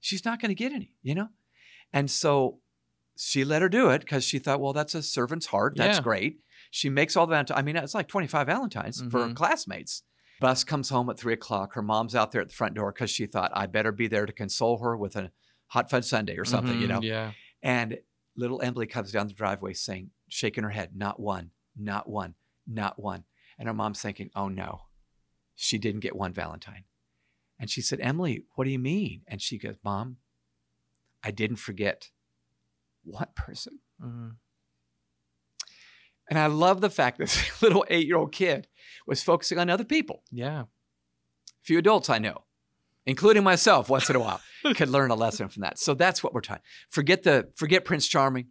She's 0.00 0.24
not 0.26 0.40
going 0.42 0.50
to 0.50 0.54
get 0.54 0.72
any, 0.72 0.92
you 1.02 1.14
know? 1.14 1.28
And 1.92 2.10
so 2.10 2.60
she 3.16 3.44
let 3.44 3.62
her 3.62 3.68
do 3.70 3.88
it 3.88 4.00
because 4.00 4.24
she 4.24 4.38
thought, 4.38 4.60
well, 4.60 4.74
that's 4.74 4.94
a 4.94 5.02
servant's 5.02 5.46
heart. 5.46 5.74
That's 5.76 5.98
Yeah. 5.98 6.02
great. 6.04 6.40
She 6.70 6.90
makes 6.90 7.16
all 7.16 7.26
the 7.26 7.30
Valentines. 7.30 7.58
I 7.58 7.62
mean, 7.62 7.76
it's 7.76 7.94
like 7.94 8.08
25 8.08 8.46
Valentines 8.46 9.02
for 9.10 9.20
her 9.22 9.28
Mhm. 9.30 9.36
classmates. 9.36 10.02
Bus 10.40 10.64
comes 10.64 10.88
home 10.88 11.10
at 11.10 11.18
three 11.18 11.32
o'clock. 11.32 11.74
Her 11.74 11.82
mom's 11.82 12.14
out 12.14 12.30
there 12.32 12.40
at 12.40 12.48
the 12.48 12.54
front 12.54 12.74
door 12.74 12.92
because 12.92 13.10
she 13.10 13.26
thought, 13.26 13.50
I 13.54 13.66
better 13.66 13.92
be 13.92 14.06
there 14.06 14.26
to 14.26 14.32
console 14.32 14.78
her 14.78 14.96
with 14.96 15.16
a 15.16 15.32
hot 15.66 15.90
fudge 15.90 16.04
sundae 16.04 16.36
or 16.36 16.44
something, 16.44 16.80
you 16.80 16.86
Mhm, 16.86 16.90
know? 16.90 17.02
Yeah. 17.02 17.32
And 17.62 17.98
little 18.36 18.62
Emily 18.62 18.86
comes 18.86 19.10
down 19.10 19.26
the 19.26 19.34
driveway 19.34 19.74
saying, 19.74 20.10
shaking 20.28 20.64
her 20.64 20.70
head, 20.70 20.94
not 20.94 21.18
one, 21.18 21.50
not 21.76 22.08
one, 22.08 22.34
not 22.66 22.98
one. 23.00 23.24
And 23.58 23.66
her 23.66 23.74
mom's 23.74 24.00
thinking, 24.00 24.30
oh 24.36 24.48
no, 24.48 24.82
she 25.56 25.76
didn't 25.78 26.00
get 26.00 26.14
one 26.14 26.32
Valentine. 26.32 26.84
And 27.58 27.68
she 27.68 27.82
said, 27.82 27.98
Emily, 28.00 28.44
what 28.54 28.64
do 28.64 28.70
you 28.70 28.78
mean? 28.78 29.22
And 29.26 29.42
she 29.42 29.58
goes, 29.58 29.74
Mom, 29.82 30.18
I 31.24 31.32
didn't 31.32 31.56
forget 31.56 32.10
what 33.02 33.34
person? 33.34 33.80
Mhm. 34.00 34.36
And 36.28 36.38
I 36.38 36.46
love 36.46 36.80
the 36.80 36.90
fact 36.90 37.18
that 37.18 37.24
this 37.28 37.62
little 37.62 37.84
eight 37.88 38.06
year 38.06 38.16
old 38.16 38.32
kid 38.32 38.68
was 39.06 39.22
focusing 39.22 39.58
on 39.58 39.70
other 39.70 39.84
people. 39.84 40.22
Yeah. 40.30 40.62
A 40.62 40.66
Few 41.62 41.78
adults 41.78 42.08
I 42.10 42.18
know, 42.18 42.44
including 43.06 43.42
myself 43.42 43.88
once 43.88 44.08
in 44.08 44.16
a 44.16 44.20
while, 44.20 44.40
could 44.74 44.88
learn 44.88 45.10
a 45.10 45.14
lesson 45.14 45.48
from 45.48 45.62
that. 45.62 45.78
So 45.78 45.94
that's 45.94 46.22
what 46.22 46.32
we're 46.32 46.40
trying. 46.40 46.60
Forget 46.90 47.22
the 47.22 47.48
forget 47.54 47.84
Prince 47.84 48.06
Charming. 48.06 48.48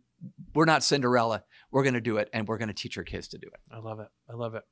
We're 0.54 0.66
not 0.66 0.84
Cinderella. 0.84 1.44
We're 1.72 1.84
going 1.84 1.94
to 1.94 2.02
do 2.02 2.18
it 2.18 2.30
and 2.34 2.48
we're 2.48 2.58
going 2.58 2.70
to 2.70 2.74
teach 2.74 2.98
our 2.98 3.04
kids 3.04 3.28
to 3.30 3.38
do 3.38 3.48
it. 3.48 3.60
I 3.72 3.80
love 3.80 4.00
it. 4.00 4.08
I 4.30 4.34
love 4.34 4.56
it. 4.56 4.64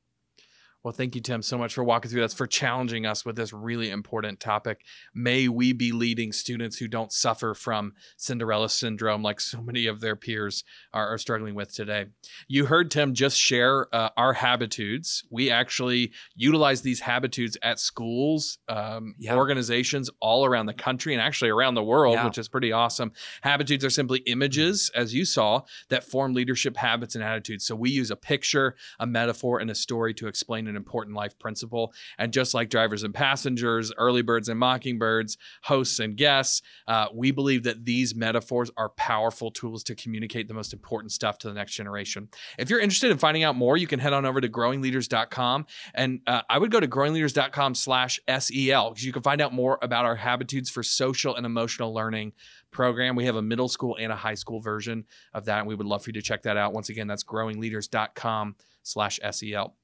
Well, 0.85 0.91
thank 0.93 1.15
you, 1.15 1.21
Tim, 1.21 1.41
so 1.41 1.57
much 1.57 1.73
for 1.73 1.83
walking 1.83 2.11
through 2.11 2.21
this, 2.21 2.35
for 2.35 2.45
challenging 2.45 3.07
us 3.07 3.25
with 3.25 3.35
this 3.35 3.51
really 3.51 3.89
important 3.89 4.39
topic. 4.39 4.81
May 5.15 5.47
we 5.47 5.73
be 5.73 5.91
leading 5.91 6.31
students 6.31 6.77
who 6.77 6.87
don't 6.87 7.11
suffer 7.11 7.55
from 7.55 7.93
Cinderella 8.17 8.69
syndrome 8.69 9.23
like 9.23 9.41
so 9.41 9.63
many 9.63 9.87
of 9.87 9.99
their 9.99 10.15
peers 10.15 10.63
are, 10.93 11.07
are 11.07 11.17
struggling 11.17 11.55
with 11.55 11.73
today. 11.73 12.05
You 12.47 12.67
heard 12.67 12.91
Tim 12.91 13.15
just 13.15 13.35
share 13.35 13.87
uh, 13.95 14.09
our 14.15 14.33
habitudes. 14.33 15.23
We 15.31 15.49
actually 15.49 16.11
utilize 16.35 16.83
these 16.83 17.01
habitudes 17.01 17.57
at 17.63 17.79
schools, 17.79 18.59
um, 18.67 19.15
Yeah. 19.17 19.37
organizations 19.37 20.11
all 20.19 20.45
around 20.45 20.67
the 20.67 20.75
country 20.75 21.15
and 21.15 21.21
actually 21.21 21.49
around 21.49 21.73
the 21.73 21.83
world, 21.83 22.13
Yeah. 22.13 22.25
which 22.25 22.37
is 22.37 22.47
pretty 22.47 22.71
awesome. 22.71 23.11
Habitudes 23.41 23.83
are 23.83 23.89
simply 23.89 24.19
images, 24.27 24.91
as 24.93 25.15
you 25.15 25.25
saw, 25.25 25.61
that 25.89 26.03
form 26.03 26.35
leadership 26.35 26.77
habits 26.77 27.15
and 27.15 27.23
attitudes. 27.23 27.65
So 27.65 27.75
we 27.75 27.89
use 27.89 28.11
a 28.11 28.15
picture, 28.15 28.75
a 28.99 29.07
metaphor, 29.07 29.57
and 29.57 29.71
a 29.71 29.75
story 29.75 30.13
to 30.13 30.27
explain 30.27 30.74
an 30.75 30.77
important 30.77 31.15
life 31.15 31.37
principle. 31.39 31.93
And 32.17 32.33
just 32.33 32.53
like 32.53 32.69
drivers 32.69 33.03
and 33.03 33.13
passengers, 33.13 33.91
early 33.97 34.21
birds 34.21 34.49
and 34.49 34.59
mockingbirds, 34.59 35.37
hosts 35.63 35.99
and 35.99 36.15
guests, 36.17 36.61
uh, 36.87 37.07
we 37.13 37.31
believe 37.31 37.63
that 37.63 37.85
these 37.85 38.15
metaphors 38.15 38.69
are 38.77 38.89
powerful 38.89 39.51
tools 39.51 39.83
to 39.85 39.95
communicate 39.95 40.47
the 40.47 40.53
most 40.53 40.73
important 40.73 41.11
stuff 41.11 41.37
to 41.39 41.47
the 41.47 41.53
next 41.53 41.73
generation. 41.73 42.29
If 42.57 42.69
you're 42.69 42.79
interested 42.79 43.11
in 43.11 43.17
finding 43.17 43.43
out 43.43 43.55
more, 43.55 43.77
you 43.77 43.87
can 43.87 43.99
head 43.99 44.13
on 44.13 44.25
over 44.25 44.41
to 44.41 44.49
growingleaders.com. 44.49 45.65
And 45.93 46.21
uh, 46.27 46.41
I 46.49 46.57
would 46.57 46.71
go 46.71 46.79
to 46.79 46.87
growingleaders.com 46.87 47.75
slash 47.75 48.19
SEL 48.27 48.89
because 48.89 49.05
you 49.05 49.13
can 49.13 49.21
find 49.23 49.41
out 49.41 49.53
more 49.53 49.79
about 49.81 50.05
our 50.05 50.15
habitudes 50.15 50.69
for 50.69 50.83
social 50.83 51.35
and 51.35 51.45
emotional 51.45 51.93
learning 51.93 52.33
program. 52.75 53.15
We 53.15 53.25
have 53.25 53.37
a 53.37 53.41
middle 53.41 53.69
school 53.69 53.97
and 53.99 54.11
a 54.11 54.15
high 54.15 54.35
school 54.35 54.59
version 54.59 55.05
of 55.33 55.45
that. 55.45 55.59
And 55.59 55.67
we 55.67 55.75
would 55.75 55.87
love 55.87 56.03
for 56.03 56.09
you 56.09 56.13
to 56.13 56.21
check 56.21 56.43
that 56.43 56.57
out. 56.57 56.73
Once 56.73 56.89
again, 56.89 57.07
that's 57.07 57.23
growingleaders.com 57.23 58.55
slash 58.83 59.19
SEL. 59.31 59.75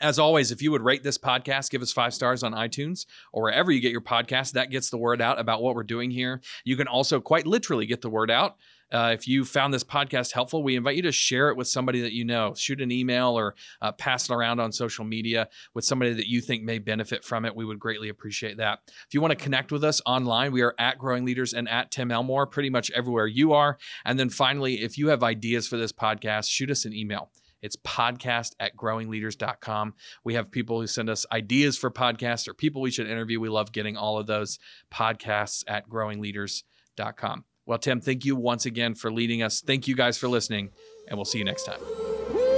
As 0.00 0.18
always, 0.18 0.50
if 0.50 0.62
you 0.62 0.70
would 0.70 0.82
rate 0.82 1.02
this 1.02 1.18
podcast, 1.18 1.70
give 1.70 1.82
us 1.82 1.92
five 1.92 2.14
stars 2.14 2.42
on 2.42 2.52
iTunes 2.52 3.04
or 3.32 3.42
wherever 3.42 3.70
you 3.70 3.80
get 3.80 3.92
your 3.92 4.00
podcast, 4.00 4.52
that 4.52 4.70
gets 4.70 4.88
the 4.88 4.96
word 4.96 5.20
out 5.20 5.38
about 5.38 5.60
what 5.60 5.74
we're 5.74 5.82
doing 5.82 6.10
here. 6.10 6.40
You 6.64 6.76
can 6.76 6.88
also 6.88 7.20
quite 7.20 7.46
literally 7.46 7.84
get 7.84 8.00
the 8.00 8.08
word 8.08 8.30
out. 8.30 8.56
Uh, 8.90 9.10
if 9.12 9.28
you 9.28 9.44
found 9.44 9.72
this 9.72 9.84
podcast 9.84 10.32
helpful, 10.32 10.62
we 10.62 10.74
invite 10.74 10.96
you 10.96 11.02
to 11.02 11.12
share 11.12 11.50
it 11.50 11.56
with 11.56 11.68
somebody 11.68 12.00
that 12.00 12.12
you 12.12 12.24
know. 12.24 12.54
Shoot 12.56 12.80
an 12.80 12.90
email 12.90 13.38
or 13.38 13.54
uh, 13.82 13.92
pass 13.92 14.28
it 14.28 14.34
around 14.34 14.58
on 14.58 14.72
social 14.72 15.04
media 15.04 15.48
with 15.74 15.84
somebody 15.84 16.14
that 16.14 16.26
you 16.26 16.40
think 16.40 16.64
may 16.64 16.78
benefit 16.78 17.22
from 17.22 17.44
it. 17.44 17.54
We 17.54 17.66
would 17.66 17.78
greatly 17.78 18.08
appreciate 18.08 18.56
that. 18.56 18.80
If 19.06 19.12
you 19.12 19.20
want 19.20 19.32
to 19.32 19.36
connect 19.36 19.70
with 19.70 19.84
us 19.84 20.00
online, 20.06 20.50
we 20.50 20.62
are 20.62 20.74
at 20.78 20.98
Growing 20.98 21.24
Leaders 21.24 21.52
and 21.52 21.68
at 21.68 21.90
Tim 21.90 22.10
Elmore, 22.10 22.46
pretty 22.46 22.70
much 22.70 22.90
everywhere 22.92 23.26
you 23.26 23.52
are. 23.52 23.78
And 24.04 24.18
then 24.18 24.30
finally, 24.30 24.82
if 24.82 24.98
you 24.98 25.08
have 25.08 25.22
ideas 25.22 25.68
for 25.68 25.76
this 25.76 25.92
podcast, 25.92 26.48
shoot 26.50 26.70
us 26.70 26.84
an 26.84 26.94
email. 26.94 27.30
It's 27.62 27.76
podcast 27.76 28.52
at 28.60 28.76
growingleaders.com. 28.76 29.94
We 30.24 30.34
have 30.34 30.50
people 30.50 30.80
who 30.80 30.86
send 30.86 31.10
us 31.10 31.26
ideas 31.32 31.76
for 31.76 31.90
podcasts 31.90 32.48
or 32.48 32.54
people 32.54 32.82
we 32.82 32.90
should 32.90 33.08
interview. 33.08 33.40
We 33.40 33.48
love 33.48 33.72
getting 33.72 33.96
all 33.96 34.18
of 34.18 34.26
those 34.26 34.58
podcasts 34.92 35.64
at 35.68 35.88
growingleaders.com. 35.88 37.44
Well, 37.66 37.78
Tim, 37.78 38.00
thank 38.00 38.24
you 38.24 38.36
once 38.36 38.66
again 38.66 38.94
for 38.94 39.12
leading 39.12 39.42
us. 39.42 39.60
Thank 39.60 39.86
you 39.86 39.94
guys 39.94 40.18
for 40.18 40.28
listening, 40.28 40.70
and 41.08 41.16
we'll 41.16 41.24
see 41.24 41.38
you 41.38 41.44
next 41.44 41.64
time. 41.64 42.49